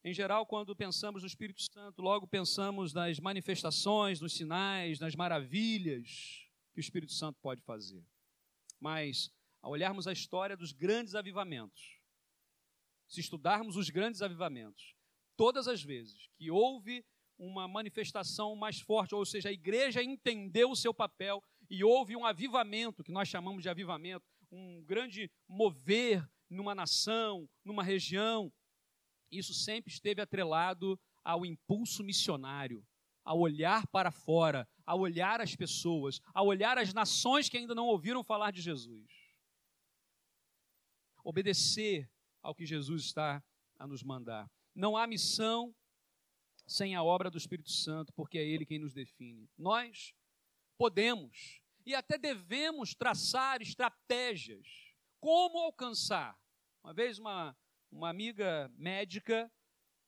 Em 0.04 0.14
geral, 0.14 0.46
quando 0.46 0.76
pensamos 0.76 1.24
no 1.24 1.28
Espírito 1.28 1.62
Santo, 1.62 2.02
logo 2.02 2.28
pensamos 2.28 2.94
nas 2.94 3.20
manifestações, 3.20 4.20
nos 4.20 4.36
sinais, 4.36 5.00
nas 5.00 5.16
maravilhas 5.16 6.46
que 6.74 6.80
o 6.80 6.82
Espírito 6.82 7.14
Santo 7.14 7.40
pode 7.42 7.62
fazer. 7.62 8.06
Mas, 8.80 9.32
ao 9.62 9.72
olharmos 9.72 10.06
a 10.06 10.12
história 10.12 10.58
dos 10.58 10.74
grandes 10.74 11.16
avivamentos, 11.16 12.02
se 13.08 13.22
estudarmos 13.22 13.78
os 13.78 13.90
grandes 13.90 14.22
avivamentos, 14.22 14.94
todas 15.38 15.70
as 15.70 15.82
vezes 15.82 16.28
que 16.36 16.52
houve 16.52 17.06
uma 17.38 17.68
manifestação 17.68 18.56
mais 18.56 18.80
forte, 18.80 19.16
ou 19.16 19.26
seja, 19.26 19.50
a 19.50 19.54
igreja 19.54 20.04
entendeu 20.04 20.72
o 20.72 20.76
seu 20.76 20.94
papel, 20.94 21.44
e 21.70 21.84
houve 21.84 22.16
um 22.16 22.26
avivamento, 22.26 23.04
que 23.04 23.12
nós 23.12 23.28
chamamos 23.28 23.64
de 23.64 23.70
avivamento, 23.70 24.26
um 24.52 24.84
grande 24.84 25.32
mover 25.48 26.28
numa 26.50 26.76
nação, 26.76 27.50
numa 27.64 27.84
região. 27.84 28.52
Isso 29.32 29.54
sempre 29.54 29.92
esteve 29.92 30.22
atrelado 30.22 31.00
ao 31.24 31.46
impulso 31.46 32.04
missionário, 32.04 32.86
ao 33.24 33.40
olhar 33.40 33.88
para 33.88 34.12
fora, 34.12 34.68
ao 34.86 35.00
olhar 35.00 35.42
as 35.42 35.56
pessoas, 35.56 36.20
ao 36.34 36.46
olhar 36.46 36.78
as 36.78 36.94
nações 36.94 37.50
que 37.50 37.58
ainda 37.58 37.74
não 37.74 37.88
ouviram 37.88 38.24
falar 38.24 38.52
de 38.52 38.62
Jesus. 38.62 39.10
Obedecer 41.24 42.10
ao 42.42 42.54
que 42.54 42.66
Jesus 42.66 43.06
está 43.06 43.42
a 43.80 43.88
nos 43.88 44.04
mandar. 44.04 44.52
Não 44.76 44.98
há 44.98 45.08
missão 45.08 45.74
sem 46.74 46.96
a 46.96 47.04
obra 47.04 47.30
do 47.30 47.38
Espírito 47.38 47.72
Santo, 47.72 48.12
porque 48.14 48.38
é 48.40 48.44
Ele 48.44 48.66
quem 48.66 48.80
nos 48.80 48.94
define. 48.94 49.48
Nós 49.56 50.14
podemos 50.76 51.62
e 51.86 51.94
até 51.94 52.18
devemos 52.18 52.96
traçar 52.96 53.62
estratégias. 53.62 54.66
Como 55.20 55.60
alcançar? 55.60 56.36
Uma 56.84 56.94
vez, 56.94 57.20
uma, 57.20 57.56
uma 57.92 58.10
amiga 58.10 58.72
médica, 58.76 59.52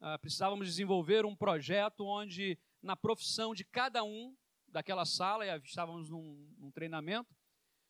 ah, 0.02 0.18
precisávamos 0.18 0.68
desenvolver 0.68 1.24
um 1.26 1.36
projeto 1.36 2.04
onde, 2.06 2.58
na 2.82 2.96
profissão 2.96 3.54
de 3.54 3.64
cada 3.64 4.04
um 4.04 4.36
daquela 4.68 5.06
sala, 5.06 5.46
e 5.46 5.60
estávamos 5.60 6.10
num, 6.10 6.52
num 6.58 6.72
treinamento, 6.72 7.34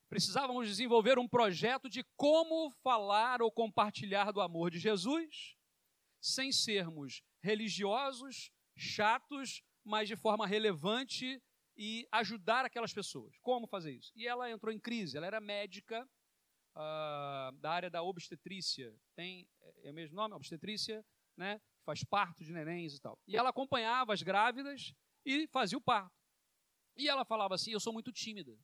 precisávamos 0.09 0.67
desenvolver 0.67 1.17
um 1.17 1.27
projeto 1.27 1.89
de 1.89 2.03
como 2.17 2.69
falar 2.83 3.41
ou 3.41 3.49
compartilhar 3.49 4.31
do 4.31 4.41
amor 4.41 4.69
de 4.69 4.79
Jesus, 4.79 5.55
sem 6.19 6.51
sermos 6.51 7.23
religiosos, 7.41 8.51
chatos, 8.75 9.63
mas 9.83 10.07
de 10.07 10.15
forma 10.15 10.45
relevante 10.47 11.41
e 11.77 12.07
ajudar 12.11 12.65
aquelas 12.65 12.93
pessoas. 12.93 13.37
Como 13.39 13.67
fazer 13.67 13.91
isso? 13.91 14.11
E 14.15 14.27
ela 14.27 14.49
entrou 14.49 14.73
em 14.73 14.79
crise, 14.79 15.17
ela 15.17 15.27
era 15.27 15.39
médica 15.39 16.07
uh, 16.75 17.51
da 17.59 17.71
área 17.71 17.89
da 17.89 18.01
obstetrícia, 18.01 18.93
tem 19.15 19.47
é, 19.61 19.87
é 19.87 19.91
o 19.91 19.93
mesmo 19.93 20.15
nome, 20.15 20.35
obstetrícia, 20.35 21.05
né? 21.37 21.61
Faz 21.83 22.03
parto 22.03 22.43
de 22.43 22.51
nenéns 22.51 22.95
e 22.95 23.01
tal. 23.01 23.19
E 23.27 23.37
ela 23.37 23.49
acompanhava 23.49 24.13
as 24.13 24.23
grávidas 24.23 24.93
e 25.25 25.47
fazia 25.47 25.77
o 25.77 25.81
parto. 25.81 26.15
E 26.97 27.07
ela 27.07 27.25
falava 27.25 27.55
assim: 27.55 27.71
Eu 27.71 27.79
sou 27.79 27.93
muito 27.93 28.11
tímida. 28.11 28.57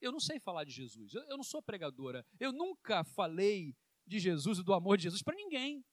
Eu 0.00 0.12
não 0.12 0.20
sei 0.20 0.38
falar 0.38 0.64
de 0.64 0.70
Jesus. 0.70 1.14
Eu, 1.14 1.22
eu 1.22 1.36
não 1.36 1.44
sou 1.44 1.62
pregadora. 1.62 2.26
Eu 2.38 2.52
nunca 2.52 3.04
falei 3.04 3.74
de 4.06 4.18
Jesus 4.18 4.58
e 4.58 4.64
do 4.64 4.74
amor 4.74 4.96
de 4.96 5.04
Jesus 5.04 5.22
para 5.22 5.34
ninguém. 5.34 5.84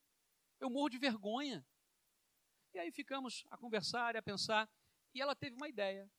Eu 0.59 0.69
morro 0.69 0.89
de 0.89 0.97
vergonha. 0.97 1.65
E 2.73 2.79
aí 2.79 2.91
ficamos 2.91 3.45
a 3.49 3.57
conversar 3.57 4.15
e 4.15 4.17
a 4.17 4.21
pensar. 4.21 4.69
E 5.13 5.21
ela 5.21 5.35
teve 5.35 5.55
uma 5.55 5.67
ideia. 5.67 6.09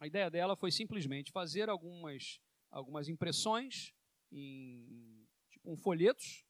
A 0.00 0.06
ideia 0.06 0.30
dela 0.30 0.56
foi 0.56 0.70
simplesmente 0.70 1.30
fazer 1.30 1.68
algumas, 1.68 2.40
algumas 2.70 3.08
impressões 3.08 3.94
em 4.30 5.26
tipo 5.50 5.70
um 5.70 5.76
folhetos 5.76 6.44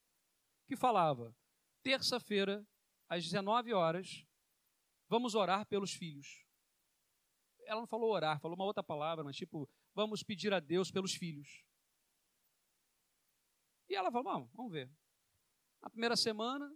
que 0.66 0.76
falava: 0.76 1.35
terça-feira, 1.83 2.66
às 3.09 3.24
19 3.24 3.72
horas, 3.72 4.26
vamos 5.09 5.35
orar 5.35 5.66
pelos 5.66 5.92
filhos. 5.92 6.46
Ela 7.64 7.81
não 7.81 7.87
falou 7.87 8.11
orar, 8.11 8.40
falou 8.40 8.57
uma 8.57 8.64
outra 8.64 8.83
palavra, 8.83 9.24
mas 9.24 9.37
tipo, 9.37 9.68
vamos 9.94 10.22
pedir 10.22 10.52
a 10.52 10.61
Deus 10.61 10.90
pelos 10.90 11.14
filhos. 11.14 11.64
E 13.88 13.94
ela 13.94 14.11
falou: 14.11 14.33
vamos, 14.33 14.50
vamos 14.52 14.72
ver. 14.72 14.90
Na 15.81 15.90
primeira 15.90 16.16
semana, 16.16 16.74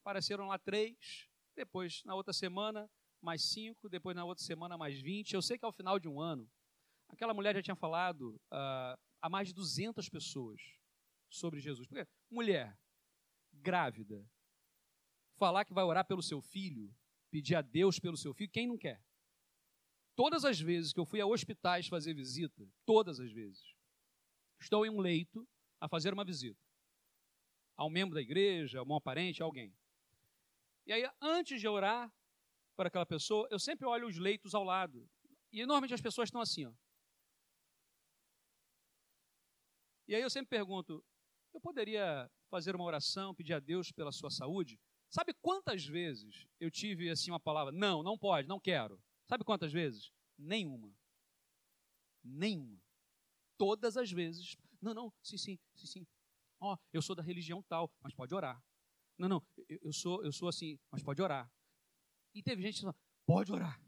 apareceram 0.00 0.46
lá 0.46 0.58
três. 0.58 1.29
Depois, 1.56 2.02
na 2.04 2.14
outra 2.14 2.32
semana, 2.32 2.88
mais 3.20 3.42
cinco, 3.42 3.88
depois 3.88 4.16
na 4.16 4.24
outra 4.24 4.44
semana 4.44 4.78
mais 4.78 5.00
vinte. 5.00 5.34
Eu 5.34 5.42
sei 5.42 5.58
que 5.58 5.64
ao 5.64 5.72
final 5.72 5.98
de 5.98 6.08
um 6.08 6.20
ano, 6.20 6.50
aquela 7.08 7.34
mulher 7.34 7.54
já 7.54 7.62
tinha 7.62 7.76
falado 7.76 8.36
uh, 8.52 8.98
a 9.20 9.28
mais 9.28 9.48
de 9.48 9.54
200 9.54 10.08
pessoas 10.08 10.60
sobre 11.28 11.60
Jesus. 11.60 11.86
Porque 11.86 12.06
mulher 12.30 12.78
grávida, 13.52 14.24
falar 15.36 15.64
que 15.64 15.74
vai 15.74 15.84
orar 15.84 16.06
pelo 16.06 16.22
seu 16.22 16.40
filho, 16.40 16.94
pedir 17.30 17.54
a 17.54 17.62
Deus 17.62 17.98
pelo 17.98 18.16
seu 18.16 18.32
filho, 18.32 18.50
quem 18.50 18.66
não 18.66 18.78
quer? 18.78 19.02
Todas 20.16 20.44
as 20.44 20.60
vezes 20.60 20.92
que 20.92 21.00
eu 21.00 21.06
fui 21.06 21.20
a 21.20 21.26
hospitais 21.26 21.86
fazer 21.86 22.14
visita, 22.14 22.68
todas 22.84 23.20
as 23.20 23.32
vezes, 23.32 23.74
estou 24.60 24.84
em 24.84 24.90
um 24.90 25.00
leito 25.00 25.48
a 25.80 25.88
fazer 25.88 26.12
uma 26.12 26.24
visita. 26.24 26.60
A 27.76 27.86
um 27.86 27.90
membro 27.90 28.14
da 28.14 28.20
igreja, 28.20 28.80
a 28.80 28.82
um 28.82 29.00
parente, 29.00 29.42
a 29.42 29.46
alguém. 29.46 29.74
E 30.90 30.92
aí, 30.92 31.08
antes 31.22 31.60
de 31.60 31.68
orar, 31.68 32.12
para 32.74 32.88
aquela 32.88 33.06
pessoa, 33.06 33.46
eu 33.48 33.60
sempre 33.60 33.86
olho 33.86 34.08
os 34.08 34.18
leitos 34.18 34.56
ao 34.56 34.64
lado. 34.64 35.08
E 35.52 35.60
normalmente 35.60 35.94
as 35.94 36.00
pessoas 36.00 36.26
estão 36.26 36.40
assim, 36.40 36.66
ó. 36.66 36.72
E 40.08 40.16
aí 40.16 40.20
eu 40.20 40.28
sempre 40.28 40.48
pergunto: 40.48 41.04
eu 41.54 41.60
poderia 41.60 42.28
fazer 42.50 42.74
uma 42.74 42.82
oração, 42.82 43.32
pedir 43.32 43.54
a 43.54 43.60
Deus 43.60 43.92
pela 43.92 44.10
sua 44.10 44.32
saúde? 44.32 44.80
Sabe 45.08 45.32
quantas 45.34 45.86
vezes 45.86 46.44
eu 46.58 46.68
tive 46.72 47.08
assim 47.08 47.30
uma 47.30 47.38
palavra? 47.38 47.70
Não, 47.70 48.02
não 48.02 48.18
pode, 48.18 48.48
não 48.48 48.58
quero. 48.58 49.00
Sabe 49.28 49.44
quantas 49.44 49.72
vezes? 49.72 50.10
Nenhuma. 50.36 50.92
Nenhuma. 52.24 52.82
Todas 53.56 53.96
as 53.96 54.10
vezes. 54.10 54.56
Não, 54.82 54.92
não, 54.92 55.12
sim, 55.22 55.38
sim, 55.38 55.56
sim, 55.72 55.86
sim. 55.86 56.06
Ó, 56.58 56.74
oh, 56.74 56.78
eu 56.92 57.00
sou 57.00 57.14
da 57.14 57.22
religião 57.22 57.62
tal, 57.62 57.88
mas 58.02 58.12
pode 58.12 58.34
orar. 58.34 58.60
Não, 59.20 59.28
não, 59.28 59.46
eu, 59.68 59.92
sou, 59.92 60.24
eu 60.24 60.32
sou 60.32 60.48
assim, 60.48 60.80
mas 60.90 61.02
pode 61.02 61.20
orar. 61.20 61.52
E 62.34 62.42
teve 62.42 62.62
gente 62.62 62.76
que 62.76 62.80
falou, 62.80 62.96
pode 63.26 63.52
orar. 63.52 63.78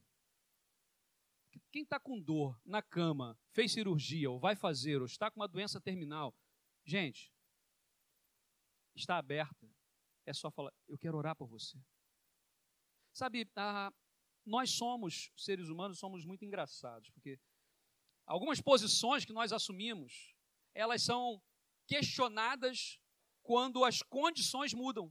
Quem 1.71 1.85
está 1.85 1.99
com 1.99 2.21
dor 2.21 2.61
na 2.67 2.83
cama, 2.83 3.39
fez 3.51 3.73
cirurgia, 3.73 4.31
ou 4.31 4.39
vai 4.39 4.55
fazer, 4.55 5.01
ou 5.01 5.07
está 5.07 5.31
com 5.31 5.41
uma 5.41 5.49
doença 5.49 5.81
terminal, 5.81 6.37
gente, 6.85 7.33
está 8.95 9.17
aberta. 9.17 9.67
É 10.27 10.35
só 10.35 10.51
falar, 10.51 10.71
eu 10.87 10.99
quero 10.99 11.17
orar 11.17 11.35
por 11.35 11.49
você. 11.49 11.83
Sabe, 13.15 13.51
ah, 13.57 13.91
nós 14.45 14.69
somos, 14.69 15.33
seres 15.35 15.71
humanos, 15.71 15.99
somos 15.99 16.27
muito 16.27 16.45
engraçados, 16.45 17.09
porque 17.09 17.41
algumas 18.27 18.61
posições 18.61 19.25
que 19.25 19.33
nós 19.33 19.51
assumimos, 19.51 20.37
elas 20.75 21.03
são 21.03 21.43
questionadas 21.87 23.01
quando 23.43 23.83
as 23.83 24.03
condições 24.03 24.75
mudam. 24.75 25.11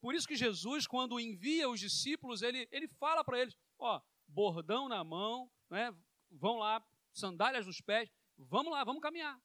Por 0.00 0.14
isso 0.14 0.28
que 0.28 0.36
Jesus, 0.36 0.86
quando 0.86 1.18
envia 1.18 1.68
os 1.68 1.80
discípulos, 1.80 2.42
ele, 2.42 2.68
ele 2.70 2.88
fala 2.88 3.24
para 3.24 3.40
eles: 3.40 3.56
ó, 3.78 4.00
bordão 4.26 4.88
na 4.88 5.02
mão, 5.02 5.50
né? 5.70 5.92
vão 6.30 6.56
lá, 6.58 6.84
sandálias 7.12 7.66
nos 7.66 7.80
pés, 7.80 8.10
vamos 8.36 8.72
lá, 8.72 8.84
vamos 8.84 9.02
caminhar. 9.02 9.40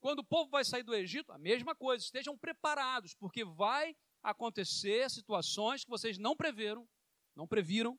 Quando 0.00 0.20
o 0.20 0.24
povo 0.24 0.50
vai 0.50 0.64
sair 0.64 0.82
do 0.82 0.94
Egito, 0.94 1.30
a 1.32 1.38
mesma 1.38 1.74
coisa, 1.74 2.04
estejam 2.04 2.36
preparados, 2.36 3.14
porque 3.14 3.44
vai 3.44 3.94
acontecer 4.22 5.10
situações 5.10 5.84
que 5.84 5.90
vocês 5.90 6.18
não 6.18 6.36
preveram, 6.36 6.88
não 7.34 7.46
previram, 7.46 7.98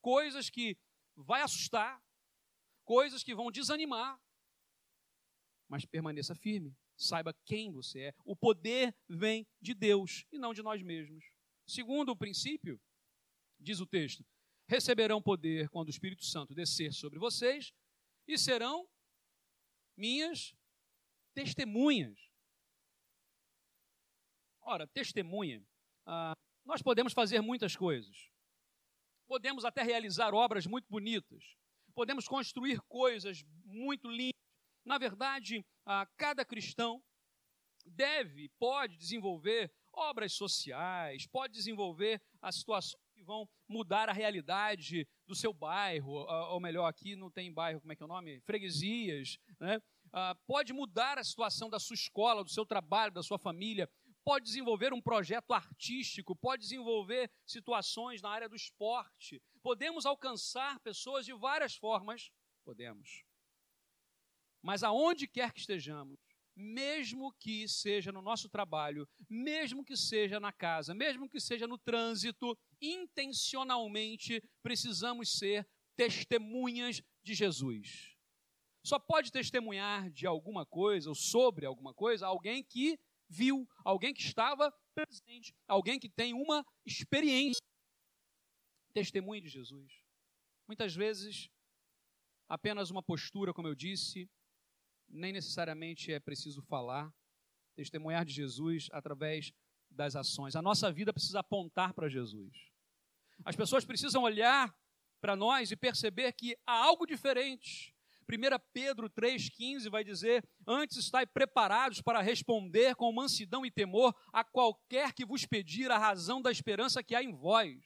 coisas 0.00 0.50
que 0.50 0.76
vai 1.16 1.42
assustar, 1.42 2.02
coisas 2.84 3.22
que 3.22 3.34
vão 3.34 3.50
desanimar, 3.50 4.20
mas 5.68 5.86
permaneça 5.86 6.34
firme, 6.34 6.76
saiba 7.02 7.34
quem 7.44 7.70
você 7.70 8.00
é. 8.00 8.14
O 8.24 8.36
poder 8.36 8.94
vem 9.08 9.46
de 9.60 9.74
Deus 9.74 10.26
e 10.32 10.38
não 10.38 10.54
de 10.54 10.62
nós 10.62 10.82
mesmos. 10.82 11.24
Segundo 11.66 12.10
o 12.10 12.16
princípio, 12.16 12.80
diz 13.58 13.80
o 13.80 13.86
texto: 13.86 14.24
receberão 14.66 15.22
poder 15.22 15.68
quando 15.68 15.88
o 15.88 15.90
Espírito 15.90 16.24
Santo 16.24 16.54
descer 16.54 16.92
sobre 16.92 17.18
vocês 17.18 17.72
e 18.26 18.38
serão 18.38 18.88
minhas 19.96 20.54
testemunhas. 21.34 22.18
Ora, 24.60 24.86
testemunha, 24.86 25.64
ah, 26.06 26.34
nós 26.64 26.82
podemos 26.82 27.12
fazer 27.12 27.40
muitas 27.40 27.74
coisas. 27.74 28.30
Podemos 29.26 29.64
até 29.64 29.82
realizar 29.82 30.34
obras 30.34 30.66
muito 30.66 30.86
bonitas. 30.88 31.56
Podemos 31.94 32.28
construir 32.28 32.80
coisas 32.82 33.42
muito 33.64 34.08
lindas. 34.08 34.41
Na 34.84 34.98
verdade, 34.98 35.64
ah, 35.86 36.06
cada 36.16 36.44
cristão 36.44 37.02
deve, 37.86 38.48
pode 38.58 38.96
desenvolver 38.96 39.72
obras 39.92 40.32
sociais, 40.32 41.26
pode 41.26 41.52
desenvolver 41.52 42.20
as 42.40 42.56
situações 42.56 43.00
que 43.14 43.22
vão 43.22 43.48
mudar 43.68 44.08
a 44.08 44.12
realidade 44.12 45.06
do 45.26 45.34
seu 45.34 45.52
bairro, 45.52 46.26
ou 46.50 46.60
melhor, 46.60 46.86
aqui 46.86 47.14
não 47.14 47.30
tem 47.30 47.52
bairro, 47.52 47.80
como 47.80 47.92
é 47.92 47.96
que 47.96 48.02
é 48.02 48.06
o 48.06 48.08
nome? 48.08 48.40
Freguesias, 48.40 49.38
né? 49.60 49.80
Ah, 50.12 50.34
pode 50.46 50.72
mudar 50.72 51.18
a 51.18 51.24
situação 51.24 51.70
da 51.70 51.78
sua 51.78 51.94
escola, 51.94 52.44
do 52.44 52.50
seu 52.50 52.66
trabalho, 52.66 53.12
da 53.12 53.22
sua 53.22 53.38
família, 53.38 53.88
pode 54.24 54.44
desenvolver 54.44 54.92
um 54.92 55.00
projeto 55.00 55.52
artístico, 55.52 56.36
pode 56.36 56.62
desenvolver 56.62 57.30
situações 57.46 58.20
na 58.20 58.30
área 58.30 58.48
do 58.48 58.56
esporte. 58.56 59.42
Podemos 59.62 60.06
alcançar 60.06 60.78
pessoas 60.80 61.24
de 61.24 61.32
várias 61.32 61.74
formas, 61.76 62.30
podemos. 62.64 63.24
Mas 64.62 64.82
aonde 64.82 65.26
quer 65.26 65.52
que 65.52 65.60
estejamos, 65.60 66.18
mesmo 66.54 67.32
que 67.32 67.66
seja 67.68 68.12
no 68.12 68.22
nosso 68.22 68.48
trabalho, 68.48 69.08
mesmo 69.28 69.84
que 69.84 69.96
seja 69.96 70.38
na 70.38 70.52
casa, 70.52 70.94
mesmo 70.94 71.28
que 71.28 71.40
seja 71.40 71.66
no 71.66 71.78
trânsito, 71.78 72.56
intencionalmente 72.80 74.42
precisamos 74.62 75.32
ser 75.32 75.66
testemunhas 75.96 77.02
de 77.22 77.34
Jesus. 77.34 78.16
Só 78.84 78.98
pode 78.98 79.30
testemunhar 79.30 80.10
de 80.10 80.26
alguma 80.26 80.66
coisa 80.66 81.08
ou 81.08 81.14
sobre 81.14 81.64
alguma 81.64 81.94
coisa 81.94 82.26
alguém 82.26 82.62
que 82.62 82.98
viu, 83.28 83.66
alguém 83.84 84.12
que 84.12 84.22
estava 84.22 84.72
presente, 84.94 85.54
alguém 85.66 85.98
que 85.98 86.08
tem 86.08 86.34
uma 86.34 86.64
experiência. 86.84 87.62
Testemunho 88.92 89.40
de 89.40 89.48
Jesus. 89.48 90.02
Muitas 90.66 90.94
vezes, 90.94 91.48
apenas 92.48 92.90
uma 92.90 93.02
postura, 93.02 93.54
como 93.54 93.68
eu 93.68 93.74
disse, 93.74 94.28
nem 95.12 95.32
necessariamente 95.32 96.12
é 96.12 96.18
preciso 96.18 96.62
falar. 96.62 97.12
Testemunhar 97.74 98.24
de 98.24 98.32
Jesus 98.32 98.88
através 98.92 99.52
das 99.90 100.16
ações. 100.16 100.56
A 100.56 100.62
nossa 100.62 100.90
vida 100.90 101.12
precisa 101.12 101.40
apontar 101.40 101.92
para 101.94 102.08
Jesus. 102.08 102.52
As 103.44 103.54
pessoas 103.54 103.84
precisam 103.84 104.22
olhar 104.22 104.74
para 105.20 105.36
nós 105.36 105.70
e 105.70 105.76
perceber 105.76 106.32
que 106.32 106.56
há 106.66 106.72
algo 106.72 107.06
diferente 107.06 107.94
1 108.28 108.58
Pedro 108.72 109.10
3,15 109.10 109.90
vai 109.90 110.02
dizer: 110.02 110.48
Antes 110.66 110.96
estai 110.96 111.26
preparados 111.26 112.00
para 112.00 112.22
responder 112.22 112.94
com 112.94 113.12
mansidão 113.12 113.66
e 113.66 113.70
temor 113.70 114.14
a 114.32 114.42
qualquer 114.42 115.12
que 115.12 115.24
vos 115.24 115.44
pedir 115.44 115.90
a 115.90 115.98
razão 115.98 116.40
da 116.40 116.50
esperança 116.50 117.02
que 117.02 117.14
há 117.14 117.22
em 117.22 117.34
vós. 117.34 117.78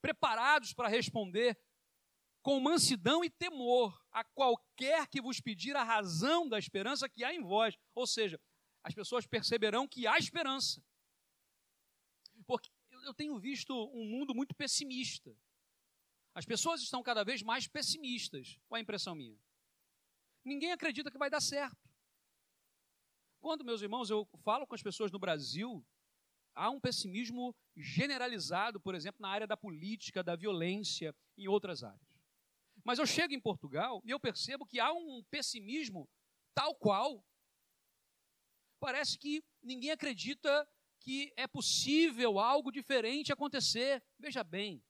Preparados 0.00 0.72
para 0.72 0.88
responder 0.88 1.58
com 2.42 2.58
mansidão 2.58 3.24
e 3.24 3.30
temor 3.30 3.98
a 4.10 4.24
qualquer 4.24 5.06
que 5.06 5.22
vos 5.22 5.40
pedir 5.40 5.76
a 5.76 5.84
razão 5.84 6.48
da 6.48 6.58
esperança 6.58 7.08
que 7.08 7.24
há 7.24 7.32
em 7.32 7.40
vós. 7.40 7.76
Ou 7.94 8.06
seja, 8.06 8.38
as 8.82 8.94
pessoas 8.94 9.26
perceberão 9.26 9.86
que 9.86 10.06
há 10.06 10.18
esperança. 10.18 10.82
Porque 12.44 12.68
eu 13.04 13.14
tenho 13.14 13.38
visto 13.38 13.72
um 13.94 14.04
mundo 14.04 14.34
muito 14.34 14.54
pessimista. 14.54 15.34
As 16.34 16.44
pessoas 16.44 16.82
estão 16.82 17.02
cada 17.02 17.24
vez 17.24 17.42
mais 17.42 17.68
pessimistas. 17.68 18.58
Qual 18.68 18.76
é 18.76 18.80
a 18.80 18.82
impressão 18.82 19.14
minha? 19.14 19.38
Ninguém 20.44 20.72
acredita 20.72 21.10
que 21.10 21.18
vai 21.18 21.30
dar 21.30 21.40
certo. 21.40 21.88
Quando, 23.40 23.64
meus 23.64 23.82
irmãos, 23.82 24.10
eu 24.10 24.28
falo 24.42 24.66
com 24.66 24.74
as 24.74 24.82
pessoas 24.82 25.12
no 25.12 25.18
Brasil, 25.18 25.84
há 26.54 26.70
um 26.70 26.80
pessimismo 26.80 27.54
generalizado, 27.76 28.80
por 28.80 28.94
exemplo, 28.94 29.20
na 29.20 29.28
área 29.28 29.46
da 29.46 29.56
política, 29.56 30.22
da 30.22 30.34
violência, 30.34 31.14
em 31.36 31.48
outras 31.48 31.82
áreas. 31.82 32.11
Mas 32.84 32.98
eu 32.98 33.06
chego 33.06 33.32
em 33.32 33.40
Portugal 33.40 34.02
e 34.04 34.10
eu 34.10 34.18
percebo 34.18 34.66
que 34.66 34.80
há 34.80 34.92
um 34.92 35.22
pessimismo 35.30 36.08
tal 36.54 36.74
qual. 36.74 37.24
Parece 38.80 39.18
que 39.18 39.44
ninguém 39.62 39.90
acredita 39.90 40.68
que 41.00 41.32
é 41.36 41.46
possível 41.46 42.38
algo 42.38 42.70
diferente 42.70 43.32
acontecer. 43.32 44.02
Veja 44.18 44.42
bem, 44.42 44.82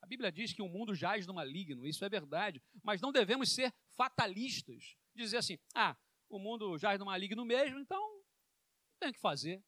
a 0.00 0.06
Bíblia 0.06 0.32
diz 0.32 0.52
que 0.52 0.62
o 0.62 0.68
mundo 0.68 0.94
jaz 0.94 1.26
no 1.26 1.34
maligno, 1.34 1.86
isso 1.86 2.04
é 2.04 2.08
verdade, 2.08 2.60
mas 2.82 3.00
não 3.00 3.12
devemos 3.12 3.52
ser 3.54 3.72
fatalistas, 3.90 4.96
dizer 5.14 5.38
assim: 5.38 5.58
ah, 5.74 5.96
o 6.28 6.38
mundo 6.38 6.76
jaz 6.78 6.98
no 6.98 7.06
maligno 7.06 7.44
mesmo, 7.44 7.78
então 7.78 8.00
não 8.00 8.98
tem 8.98 9.10
o 9.10 9.12
que 9.12 9.20
fazer. 9.20 9.62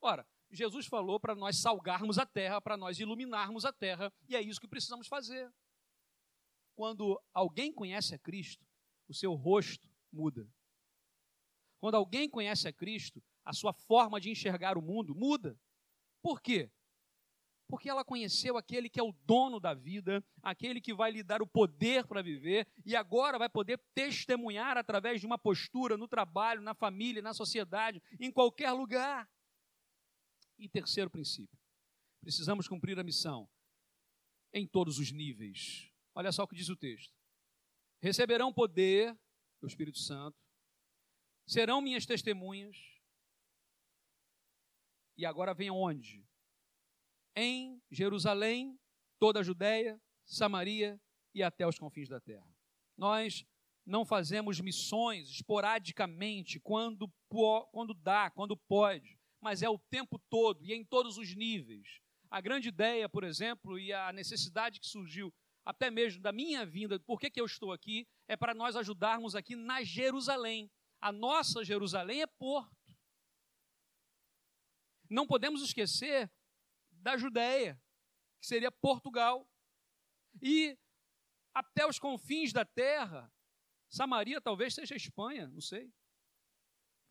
Ora, 0.00 0.26
Jesus 0.50 0.86
falou 0.86 1.20
para 1.20 1.34
nós 1.34 1.60
salgarmos 1.60 2.18
a 2.18 2.26
terra, 2.26 2.60
para 2.60 2.76
nós 2.76 2.98
iluminarmos 2.98 3.64
a 3.64 3.72
terra, 3.72 4.12
e 4.28 4.34
é 4.34 4.40
isso 4.40 4.60
que 4.60 4.68
precisamos 4.68 5.06
fazer. 5.06 5.52
Quando 6.78 7.20
alguém 7.34 7.72
conhece 7.72 8.14
a 8.14 8.18
Cristo, 8.20 8.64
o 9.08 9.12
seu 9.12 9.34
rosto 9.34 9.90
muda. 10.12 10.48
Quando 11.80 11.96
alguém 11.96 12.30
conhece 12.30 12.68
a 12.68 12.72
Cristo, 12.72 13.20
a 13.44 13.52
sua 13.52 13.72
forma 13.72 14.20
de 14.20 14.30
enxergar 14.30 14.78
o 14.78 14.80
mundo 14.80 15.12
muda. 15.12 15.58
Por 16.22 16.40
quê? 16.40 16.70
Porque 17.66 17.90
ela 17.90 18.04
conheceu 18.04 18.56
aquele 18.56 18.88
que 18.88 19.00
é 19.00 19.02
o 19.02 19.12
dono 19.24 19.58
da 19.58 19.74
vida, 19.74 20.24
aquele 20.40 20.80
que 20.80 20.94
vai 20.94 21.10
lhe 21.10 21.24
dar 21.24 21.42
o 21.42 21.48
poder 21.48 22.06
para 22.06 22.22
viver 22.22 22.64
e 22.86 22.94
agora 22.94 23.40
vai 23.40 23.48
poder 23.48 23.80
testemunhar 23.92 24.78
através 24.78 25.20
de 25.20 25.26
uma 25.26 25.36
postura 25.36 25.96
no 25.96 26.06
trabalho, 26.06 26.62
na 26.62 26.76
família, 26.76 27.20
na 27.20 27.34
sociedade, 27.34 28.00
em 28.20 28.30
qualquer 28.30 28.70
lugar. 28.70 29.28
E 30.56 30.68
terceiro 30.68 31.10
princípio: 31.10 31.58
precisamos 32.20 32.68
cumprir 32.68 32.96
a 33.00 33.02
missão 33.02 33.48
em 34.52 34.64
todos 34.64 35.00
os 35.00 35.10
níveis. 35.10 35.87
Olha 36.18 36.32
só 36.32 36.42
o 36.42 36.48
que 36.48 36.56
diz 36.56 36.68
o 36.68 36.76
texto: 36.76 37.14
receberão 38.02 38.52
poder 38.52 39.16
do 39.60 39.66
Espírito 39.66 39.98
Santo, 39.98 40.36
serão 41.46 41.80
minhas 41.80 42.04
testemunhas. 42.04 42.76
E 45.16 45.24
agora 45.24 45.54
vem 45.54 45.70
onde? 45.70 46.28
em 47.38 47.80
Jerusalém, 47.88 48.76
toda 49.16 49.38
a 49.38 49.42
Judéia, 49.44 50.00
Samaria 50.26 51.00
e 51.32 51.40
até 51.40 51.64
os 51.64 51.78
confins 51.78 52.08
da 52.08 52.20
terra. 52.20 52.44
Nós 52.96 53.46
não 53.86 54.04
fazemos 54.04 54.60
missões 54.60 55.30
esporadicamente, 55.30 56.58
quando, 56.58 57.08
quando 57.70 57.94
dá, 57.94 58.28
quando 58.28 58.56
pode, 58.56 59.20
mas 59.40 59.62
é 59.62 59.68
o 59.68 59.78
tempo 59.78 60.18
todo 60.28 60.64
e 60.64 60.74
em 60.74 60.84
todos 60.84 61.16
os 61.16 61.32
níveis. 61.36 62.00
A 62.28 62.40
grande 62.40 62.70
ideia, 62.70 63.08
por 63.08 63.22
exemplo, 63.22 63.78
e 63.78 63.92
a 63.92 64.12
necessidade 64.12 64.80
que 64.80 64.86
surgiu 64.88 65.32
até 65.68 65.90
mesmo 65.90 66.22
da 66.22 66.32
minha 66.32 66.64
vinda, 66.64 66.98
por 66.98 67.20
que, 67.20 67.28
que 67.28 67.38
eu 67.38 67.44
estou 67.44 67.72
aqui, 67.72 68.08
é 68.26 68.34
para 68.34 68.54
nós 68.54 68.74
ajudarmos 68.74 69.34
aqui 69.34 69.54
na 69.54 69.82
Jerusalém. 69.84 70.72
A 70.98 71.12
nossa 71.12 71.62
Jerusalém 71.62 72.22
é 72.22 72.26
porto. 72.26 72.74
Não 75.10 75.26
podemos 75.26 75.60
esquecer 75.60 76.32
da 76.90 77.18
Judéia, 77.18 77.78
que 78.40 78.46
seria 78.46 78.72
Portugal, 78.72 79.46
e 80.40 80.74
até 81.52 81.86
os 81.86 81.98
confins 81.98 82.50
da 82.50 82.64
terra. 82.64 83.30
Samaria 83.90 84.40
talvez 84.40 84.74
seja 84.74 84.96
Espanha, 84.96 85.48
não 85.48 85.60
sei. 85.60 85.92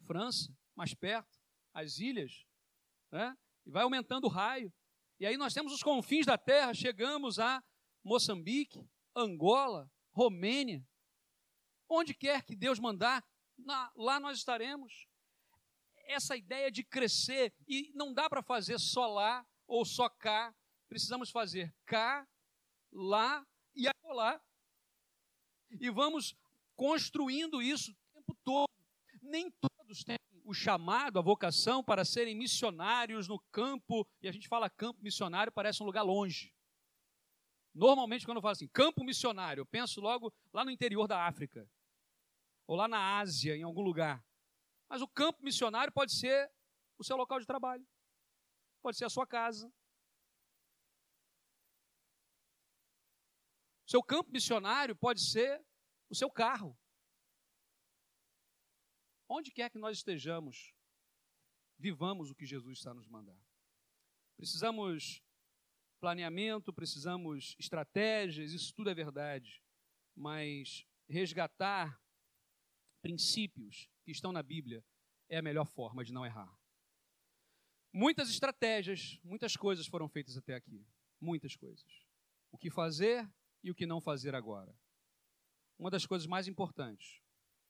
França, 0.04 0.52
mais 0.76 0.96
perto, 0.96 1.39
as 1.76 2.00
ilhas, 2.00 2.48
né? 3.12 3.38
E 3.67 3.70
vai 3.70 3.84
aumentando 3.84 4.26
o 4.26 4.32
raio. 4.32 4.74
E 5.20 5.28
aí 5.28 5.38
nós 5.38 5.54
temos 5.54 5.72
os 5.72 5.84
confins 5.84 6.26
da 6.26 6.39
terra, 6.39 6.74
chegamos 6.74 7.38
a 7.38 7.63
Moçambique, 8.08 8.89
Angola, 9.13 9.91
Romênia. 10.13 10.88
Onde 11.89 12.13
quer 12.13 12.43
que 12.43 12.56
Deus 12.56 12.80
mandar, 12.80 13.22
lá 13.96 14.20
nós 14.20 14.38
estaremos. 14.38 15.08
Essa 16.06 16.38
ideia 16.38 16.72
de 16.72 16.86
crescer, 16.86 17.54
e 17.67 17.91
não 17.93 18.13
dá 18.13 18.30
para 18.30 18.41
fazer 18.41 18.80
só 18.80 19.08
lá, 19.08 19.46
ou 19.67 19.84
só 19.84 20.10
cá. 20.10 20.56
Precisamos 20.88 21.30
fazer 21.30 21.76
cá, 21.86 22.26
lá 22.93 23.46
e 23.76 23.89
acolá. 23.89 24.41
E 25.70 25.89
vamos 25.89 26.34
construindo 26.78 27.62
isso 27.62 27.91
o 27.91 27.96
tempo 28.13 28.38
todo. 28.43 28.72
Nem 29.22 29.52
todos 29.52 30.06
têm 30.06 30.17
o 30.46 30.54
chamado, 30.54 31.20
a 31.20 31.22
vocação 31.22 31.84
para 31.84 32.06
serem 32.06 32.34
missionários 32.34 33.28
no 33.28 33.38
campo, 33.52 34.08
e 34.22 34.30
a 34.30 34.32
gente 34.32 34.48
fala 34.48 34.70
campo 34.70 35.04
missionário, 35.04 35.52
parece 35.52 35.84
um 35.84 35.86
lugar 35.86 36.04
longe. 36.04 36.56
Normalmente, 37.77 38.25
quando 38.25 38.37
eu 38.37 38.41
falo 38.41 38.53
assim, 38.53 38.67
campo 38.67 39.03
missionário, 39.03 39.61
eu 39.61 39.65
penso 39.65 40.01
logo 40.01 40.33
lá 40.51 40.65
no 40.65 40.71
interior 40.71 41.07
da 41.07 41.27
África, 41.27 41.69
ou 42.65 42.75
lá 42.75 42.87
na 42.87 43.19
Ásia, 43.19 43.55
em 43.55 43.61
algum 43.61 43.83
lugar. 43.83 44.25
Mas 44.89 45.03
o 45.03 45.07
campo 45.07 45.43
missionário 45.43 45.93
pode 45.93 46.11
ser 46.11 46.51
o 46.97 47.03
seu 47.03 47.15
local 47.15 47.39
de 47.39 47.45
trabalho, 47.45 47.87
pode 48.81 48.97
ser 48.97 49.05
a 49.05 49.09
sua 49.09 49.27
casa. 49.27 49.71
O 53.85 53.91
seu 53.91 54.01
campo 54.01 54.31
missionário 54.31 54.95
pode 54.95 55.21
ser 55.21 55.63
o 56.09 56.15
seu 56.15 56.31
carro. 56.31 56.75
Onde 59.29 59.51
quer 59.51 59.69
que 59.69 59.77
nós 59.77 59.97
estejamos, 59.97 60.73
vivamos 61.77 62.31
o 62.31 62.35
que 62.35 62.45
Jesus 62.45 62.79
está 62.79 62.91
nos 62.91 63.07
mandando. 63.07 63.45
Precisamos 64.35 65.21
planeamento, 65.99 66.73
precisamos 66.73 67.55
estratégias, 67.60 68.53
isso 68.53 68.73
tudo 68.73 68.89
é 68.89 68.93
verdade, 68.93 69.62
mas 70.15 70.86
resgatar 71.07 72.01
princípios 73.01 73.89
que 74.03 74.12
estão 74.12 74.31
na 74.31 74.43
Bíblia 74.43 74.83
é 75.29 75.38
a 75.38 75.41
melhor 75.41 75.65
forma 75.65 76.03
de 76.03 76.13
não 76.13 76.25
errar. 76.25 76.57
Muitas 77.91 78.29
estratégias, 78.29 79.19
muitas 79.23 79.55
coisas 79.55 79.88
foram 79.88 80.07
feitas 80.07 80.38
até 80.38 80.53
aqui. 80.53 80.86
Muitas 81.19 81.55
coisas. 81.55 82.05
O 82.51 82.57
que 82.57 82.69
fazer 82.69 83.27
e 83.63 83.71
o 83.71 83.75
que 83.75 83.86
não 83.86 83.99
fazer 83.99 84.36
agora. 84.36 84.77
Uma 85.79 85.89
das 85.89 86.05
coisas 86.05 86.27
mais 86.27 86.47
importantes, 86.47 87.21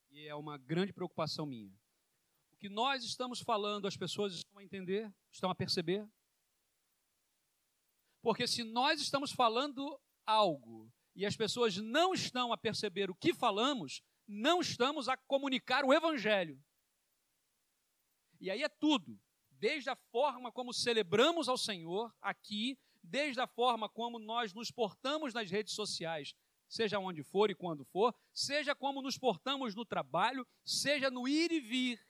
e 0.10 0.28
é 0.28 0.36
uma 0.36 0.58
grande 0.58 0.94
preocupação 0.94 1.46
minha, 1.46 1.74
o 2.52 2.58
que 2.58 2.70
nós 2.70 3.04
estamos 3.04 3.40
falando, 3.42 3.88
as 3.88 3.96
pessoas 3.96 4.34
estão 4.34 4.60
a 4.60 4.64
entender, 4.64 5.14
estão 5.32 5.50
a 5.50 5.56
perceber, 5.56 6.08
porque 8.22 8.48
se 8.48 8.64
nós 8.64 9.02
estamos 9.02 9.32
falando 9.32 10.00
algo 10.26 10.92
e 11.16 11.26
as 11.26 11.36
pessoas 11.36 11.78
não 11.78 12.14
estão 12.14 12.52
a 12.52 12.58
perceber 12.58 13.10
o 13.10 13.16
que 13.16 13.34
falamos, 13.34 14.02
não 14.28 14.60
estamos 14.60 15.08
a 15.08 15.16
comunicar 15.16 15.84
o 15.86 15.94
Evangelho. 15.94 16.62
E 18.40 18.52
aí 18.52 18.62
é 18.62 18.70
tudo, 18.70 19.20
desde 19.52 19.90
a 19.90 19.96
forma 19.96 20.52
como 20.52 20.74
celebramos 20.74 21.50
ao 21.50 21.58
Senhor 21.58 22.14
aqui, 22.22 22.78
desde 23.02 23.42
a 23.42 23.48
forma 23.48 23.90
como 23.90 24.20
nós 24.20 24.54
nos 24.54 24.70
portamos 24.70 25.34
nas 25.34 25.50
redes 25.50 25.74
sociais, 25.74 26.36
seja 26.68 27.00
onde 27.00 27.24
for 27.24 27.50
e 27.50 27.56
quando 27.56 27.86
for, 27.86 28.14
seja 28.34 28.76
como 28.76 29.02
nos 29.02 29.18
portamos 29.18 29.74
no 29.74 29.86
trabalho, 29.86 30.46
seja 30.64 31.10
no 31.10 31.28
ir 31.28 31.52
e 31.52 31.60
vir. 31.60 32.06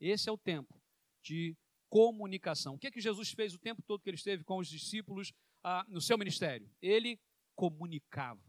Esse 0.00 0.28
é 0.28 0.32
o 0.32 0.38
tempo 0.38 0.80
de 1.22 1.56
comunicação. 1.88 2.74
O 2.74 2.78
que 2.78 2.86
é 2.86 2.90
que 2.90 3.00
Jesus 3.00 3.30
fez 3.30 3.54
o 3.54 3.58
tempo 3.58 3.82
todo 3.82 4.02
que 4.02 4.10
ele 4.10 4.16
esteve 4.16 4.44
com 4.44 4.58
os 4.58 4.68
discípulos 4.68 5.32
ah, 5.62 5.84
no 5.88 6.00
seu 6.00 6.16
ministério? 6.18 6.70
Ele 6.80 7.20
comunicava. 7.54 8.40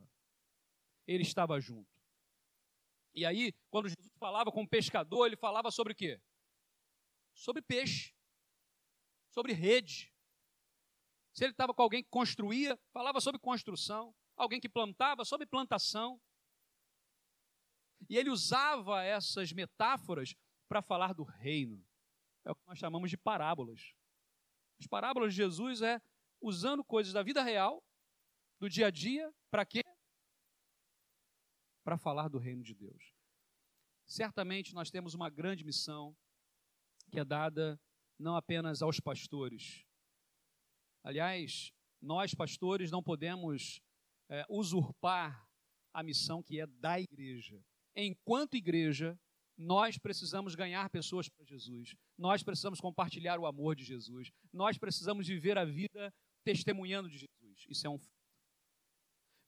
Ele 1.07 1.23
estava 1.23 1.59
junto. 1.59 1.89
E 3.13 3.25
aí, 3.25 3.53
quando 3.69 3.89
Jesus 3.89 4.11
falava 4.19 4.51
com 4.51 4.63
o 4.63 4.69
pescador, 4.69 5.25
ele 5.25 5.35
falava 5.35 5.71
sobre 5.71 5.93
o 5.93 5.95
quê? 5.95 6.21
Sobre 7.33 7.61
peixe, 7.61 8.13
sobre 9.31 9.53
rede. 9.53 10.13
Se 11.33 11.43
ele 11.43 11.51
estava 11.51 11.73
com 11.73 11.81
alguém 11.81 12.03
que 12.03 12.09
construía, 12.09 12.77
falava 12.91 13.19
sobre 13.19 13.39
construção. 13.39 14.13
Alguém 14.35 14.59
que 14.59 14.69
plantava, 14.69 15.25
sobre 15.25 15.47
plantação. 15.47 16.21
E 18.09 18.17
ele 18.17 18.29
usava 18.29 19.03
essas 19.03 19.51
metáforas 19.51 20.35
para 20.67 20.81
falar 20.81 21.13
do 21.13 21.23
reino 21.23 21.88
é 22.45 22.51
o 22.51 22.55
que 22.55 22.65
nós 22.67 22.77
chamamos 22.77 23.09
de 23.09 23.17
parábolas. 23.17 23.93
As 24.79 24.87
parábolas 24.87 25.33
de 25.33 25.37
Jesus 25.37 25.81
é 25.81 26.01
usando 26.41 26.83
coisas 26.83 27.13
da 27.13 27.21
vida 27.21 27.43
real, 27.43 27.83
do 28.59 28.69
dia 28.69 28.87
a 28.87 28.91
dia, 28.91 29.33
para 29.49 29.65
quê? 29.65 29.83
Para 31.83 31.97
falar 31.97 32.29
do 32.29 32.37
reino 32.37 32.63
de 32.63 32.73
Deus. 32.73 33.13
Certamente 34.05 34.73
nós 34.73 34.89
temos 34.89 35.13
uma 35.13 35.29
grande 35.29 35.63
missão 35.63 36.15
que 37.11 37.19
é 37.19 37.25
dada 37.25 37.79
não 38.17 38.35
apenas 38.35 38.81
aos 38.81 38.99
pastores. 38.99 39.85
Aliás, 41.03 41.73
nós 42.01 42.33
pastores 42.33 42.91
não 42.91 43.03
podemos 43.03 43.81
é, 44.29 44.45
usurpar 44.49 45.47
a 45.93 46.03
missão 46.03 46.43
que 46.43 46.59
é 46.59 46.67
da 46.67 46.99
igreja. 46.99 47.63
Enquanto 47.95 48.55
igreja, 48.55 49.19
nós 49.59 49.97
precisamos 49.97 50.55
ganhar 50.55 50.89
pessoas 50.89 51.27
para 51.27 51.43
Jesus. 51.43 51.93
Nós 52.17 52.41
precisamos 52.41 52.79
compartilhar 52.79 53.37
o 53.37 53.45
amor 53.45 53.75
de 53.75 53.83
Jesus. 53.83 54.31
Nós 54.53 54.77
precisamos 54.77 55.27
viver 55.27 55.57
a 55.57 55.65
vida 55.65 56.13
testemunhando 56.45 57.09
de 57.09 57.17
Jesus. 57.17 57.65
Isso 57.67 57.85
é 57.85 57.89
um 57.89 57.99
fato. 57.99 58.17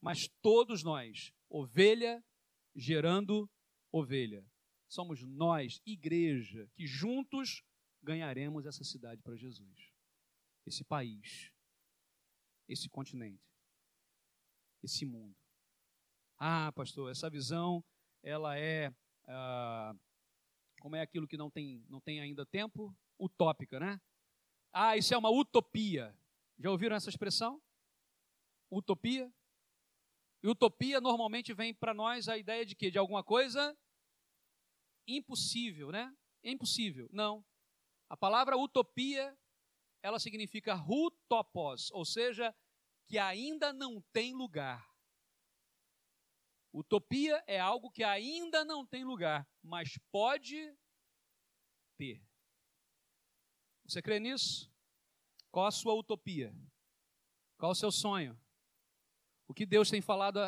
Mas 0.02 0.28
todos 0.42 0.84
nós, 0.84 1.32
ovelha 1.50 2.22
gerando 2.76 3.50
ovelha, 3.90 4.46
somos 4.90 5.24
nós, 5.24 5.80
igreja, 5.86 6.70
que 6.74 6.86
juntos 6.86 7.64
ganharemos 8.04 8.66
essa 8.66 8.84
cidade 8.84 9.22
para 9.22 9.38
Jesus. 9.38 9.94
Esse 10.66 10.84
país, 10.84 11.54
esse 12.68 12.90
continente, 12.90 13.42
esse 14.84 15.06
mundo. 15.06 15.38
Ah, 16.38 16.72
pastor, 16.74 17.10
essa 17.10 17.30
visão 17.30 17.82
ela 18.24 18.58
é 18.58 18.94
ah, 19.32 19.96
como 20.80 20.96
é 20.96 21.02
aquilo 21.02 21.28
que 21.28 21.38
não 21.38 21.50
tem, 21.50 21.86
não 21.90 22.00
tem 22.00 22.20
ainda 22.20 22.46
tempo? 22.46 22.96
Utópica, 23.20 23.80
né? 23.80 24.00
Ah, 24.74 24.98
isso 24.98 25.14
é 25.14 25.18
uma 25.18 25.30
utopia. 25.30 26.16
Já 26.58 26.70
ouviram 26.70 26.96
essa 26.96 27.10
expressão? 27.10 27.62
Utopia? 28.70 29.32
E 30.44 30.48
utopia 30.48 31.00
normalmente 31.00 31.54
vem 31.54 31.74
para 31.74 31.94
nós 31.94 32.28
a 32.28 32.38
ideia 32.38 32.66
de 32.66 32.76
quê? 32.76 32.90
De 32.90 32.98
alguma 32.98 33.24
coisa 33.24 33.78
impossível, 35.08 35.92
né? 35.92 36.16
Impossível. 36.44 37.10
Não. 37.12 37.46
A 38.10 38.18
palavra 38.18 38.58
utopia, 38.58 39.38
ela 40.02 40.20
significa 40.20 40.74
rutopos, 40.74 41.92
ou 41.92 42.06
seja, 42.06 42.56
que 43.06 43.18
ainda 43.18 43.72
não 43.72 44.02
tem 44.14 44.34
lugar. 44.34 44.91
Utopia 46.74 47.44
é 47.48 47.60
algo 47.60 47.92
que 47.92 48.04
ainda 48.04 48.64
não 48.64 48.86
tem 48.86 49.04
lugar, 49.04 49.48
mas 49.62 49.98
pode 50.10 50.74
ter. 51.98 52.24
Você 53.86 54.02
crê 54.02 54.20
nisso? 54.20 54.72
Qual 55.52 55.66
a 55.66 55.72
sua 55.72 55.94
utopia? 55.94 56.56
Qual 57.58 57.74
o 57.74 57.76
seu 57.76 57.92
sonho? 57.92 58.40
O 59.48 59.54
que 59.54 59.66
Deus 59.66 59.90
tem 59.90 60.02
falado 60.02 60.40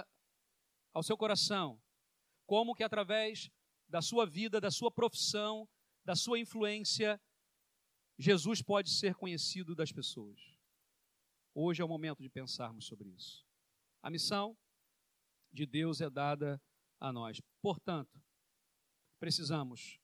ao 0.94 1.04
seu 1.04 1.18
coração? 1.18 1.82
Como 2.46 2.74
que 2.74 2.84
através 2.84 3.52
da 3.88 4.02
sua 4.02 4.26
vida, 4.26 4.62
da 4.62 4.72
sua 4.72 4.90
profissão, 4.90 5.68
da 6.06 6.16
sua 6.16 6.40
influência, 6.40 7.22
Jesus 8.18 8.62
pode 8.62 8.90
ser 8.90 9.16
conhecido 9.16 9.76
das 9.76 9.92
pessoas? 9.92 10.40
Hoje 11.54 11.82
é 11.82 11.86
o 11.86 11.88
momento 11.88 12.24
de 12.24 12.30
pensarmos 12.30 12.86
sobre 12.86 13.10
isso. 13.10 13.46
A 14.02 14.10
missão 14.10 14.58
de 15.54 15.66
Deus 15.66 16.02
é 16.02 16.10
dada 16.10 16.62
a 17.00 17.14
nós. 17.14 17.40
Portanto, 17.62 18.22
precisamos 19.20 20.00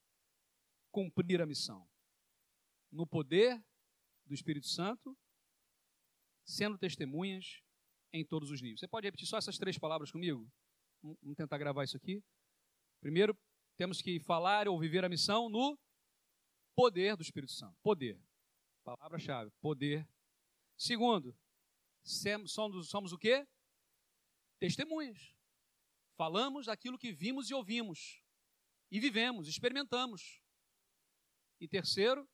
cumprir 0.92 1.42
a 1.42 1.46
missão 1.46 1.90
no 2.92 3.06
poder 3.06 3.62
do 4.26 4.34
Espírito 4.34 4.68
Santo, 4.68 5.18
sendo 6.46 6.78
testemunhas 6.78 7.62
em 8.14 8.26
todos 8.26 8.52
os 8.52 8.62
níveis. 8.62 8.80
Você 8.80 8.88
pode 8.88 9.08
repetir 9.08 9.28
só 9.28 9.38
essas 9.38 9.58
três 9.58 9.78
palavras 9.78 10.12
comigo? 10.12 10.50
Vamos 11.02 11.36
tentar 11.36 11.58
gravar 11.58 11.84
isso 11.84 11.98
aqui. 11.98 12.24
Primeiro, 13.00 13.38
temos 13.78 14.02
que 14.02 14.20
falar 14.20 14.68
ou 14.68 14.80
viver 14.80 15.06
a 15.06 15.10
missão 15.10 15.50
no 15.50 15.78
poder 16.76 17.16
do 17.16 17.22
Espírito 17.22 17.54
Santo. 17.54 17.78
Poder. 17.82 18.20
Palavra-chave. 18.84 19.52
Poder. 19.62 20.08
Segundo, 20.78 21.38
somos, 22.04 22.90
somos 22.90 23.14
o 23.14 23.18
quê? 23.18 23.48
Testemunhas. 24.60 25.36
Falamos 26.20 26.66
daquilo 26.66 26.98
que 26.98 27.14
vimos 27.14 27.50
e 27.50 27.54
ouvimos, 27.54 28.22
e 28.92 29.00
vivemos, 29.00 29.48
experimentamos. 29.48 30.44
E 31.62 31.66
terceiro, 31.66 32.28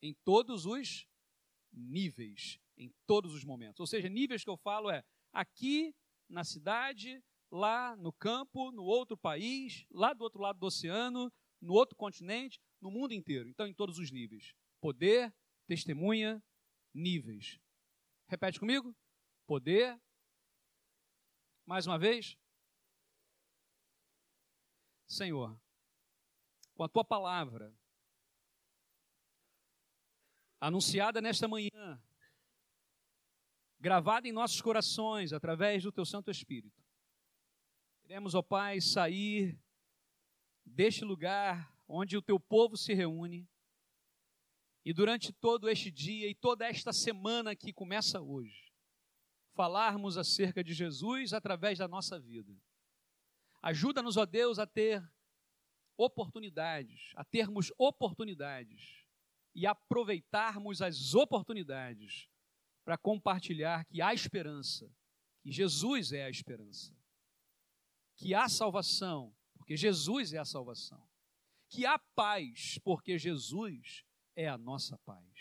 em 0.00 0.14
todos 0.24 0.64
os 0.64 1.06
níveis, 1.70 2.58
em 2.74 2.90
todos 3.06 3.34
os 3.34 3.44
momentos. 3.44 3.80
Ou 3.80 3.86
seja, 3.86 4.08
níveis 4.08 4.42
que 4.42 4.48
eu 4.48 4.56
falo 4.56 4.90
é 4.90 5.04
aqui 5.30 5.94
na 6.26 6.42
cidade, 6.42 7.22
lá 7.50 7.94
no 7.96 8.14
campo, 8.14 8.72
no 8.72 8.84
outro 8.84 9.14
país, 9.14 9.84
lá 9.90 10.14
do 10.14 10.24
outro 10.24 10.40
lado 10.40 10.58
do 10.58 10.68
oceano, 10.68 11.30
no 11.60 11.74
outro 11.74 11.94
continente, 11.96 12.58
no 12.80 12.90
mundo 12.90 13.12
inteiro. 13.12 13.46
Então, 13.46 13.66
em 13.66 13.74
todos 13.74 13.98
os 13.98 14.10
níveis. 14.10 14.54
Poder, 14.80 15.30
testemunha, 15.66 16.42
níveis. 16.94 17.60
Repete 18.26 18.58
comigo? 18.58 18.96
Poder, 19.46 20.00
Mais 21.64 21.86
uma 21.86 21.98
vez. 21.98 22.36
Senhor, 25.06 25.60
com 26.74 26.82
a 26.82 26.88
tua 26.88 27.04
palavra, 27.04 27.74
anunciada 30.60 31.20
nesta 31.20 31.46
manhã, 31.46 32.02
gravada 33.78 34.26
em 34.26 34.32
nossos 34.32 34.60
corações 34.60 35.32
através 35.32 35.82
do 35.82 35.92
teu 35.92 36.06
Santo 36.06 36.30
Espírito, 36.30 36.82
queremos, 38.00 38.34
ó 38.34 38.42
Pai, 38.42 38.80
sair 38.80 39.60
deste 40.64 41.04
lugar 41.04 41.76
onde 41.86 42.16
o 42.16 42.22
teu 42.22 42.40
povo 42.40 42.76
se 42.76 42.94
reúne 42.94 43.46
e 44.84 44.92
durante 44.92 45.32
todo 45.32 45.68
este 45.68 45.90
dia 45.90 46.28
e 46.28 46.34
toda 46.34 46.66
esta 46.66 46.92
semana 46.92 47.54
que 47.54 47.72
começa 47.72 48.20
hoje, 48.20 48.71
falarmos 49.54 50.16
acerca 50.16 50.62
de 50.62 50.72
Jesus 50.72 51.32
através 51.32 51.78
da 51.78 51.86
nossa 51.86 52.18
vida. 52.18 52.54
Ajuda-nos, 53.62 54.16
ó 54.16 54.26
Deus, 54.26 54.58
a 54.58 54.66
ter 54.66 55.02
oportunidades, 55.96 57.12
a 57.14 57.24
termos 57.24 57.72
oportunidades 57.78 59.04
e 59.54 59.66
aproveitarmos 59.66 60.82
as 60.82 61.14
oportunidades 61.14 62.28
para 62.84 62.98
compartilhar 62.98 63.84
que 63.84 64.02
há 64.02 64.12
esperança, 64.12 64.90
que 65.42 65.52
Jesus 65.52 66.12
é 66.12 66.24
a 66.24 66.30
esperança, 66.30 66.96
que 68.16 68.34
há 68.34 68.48
salvação, 68.48 69.34
porque 69.54 69.76
Jesus 69.76 70.32
é 70.32 70.38
a 70.38 70.44
salvação, 70.44 71.06
que 71.68 71.86
há 71.86 71.98
paz, 71.98 72.78
porque 72.82 73.18
Jesus 73.18 74.04
é 74.34 74.48
a 74.48 74.58
nossa 74.58 74.98
paz. 74.98 75.32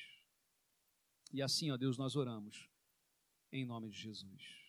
E 1.34 1.42
assim, 1.42 1.72
ó 1.72 1.78
Deus, 1.78 1.98
nós 1.98 2.16
oramos 2.16 2.71
em 3.52 3.66
nome 3.66 3.90
de 3.90 3.98
Jesus. 3.98 4.61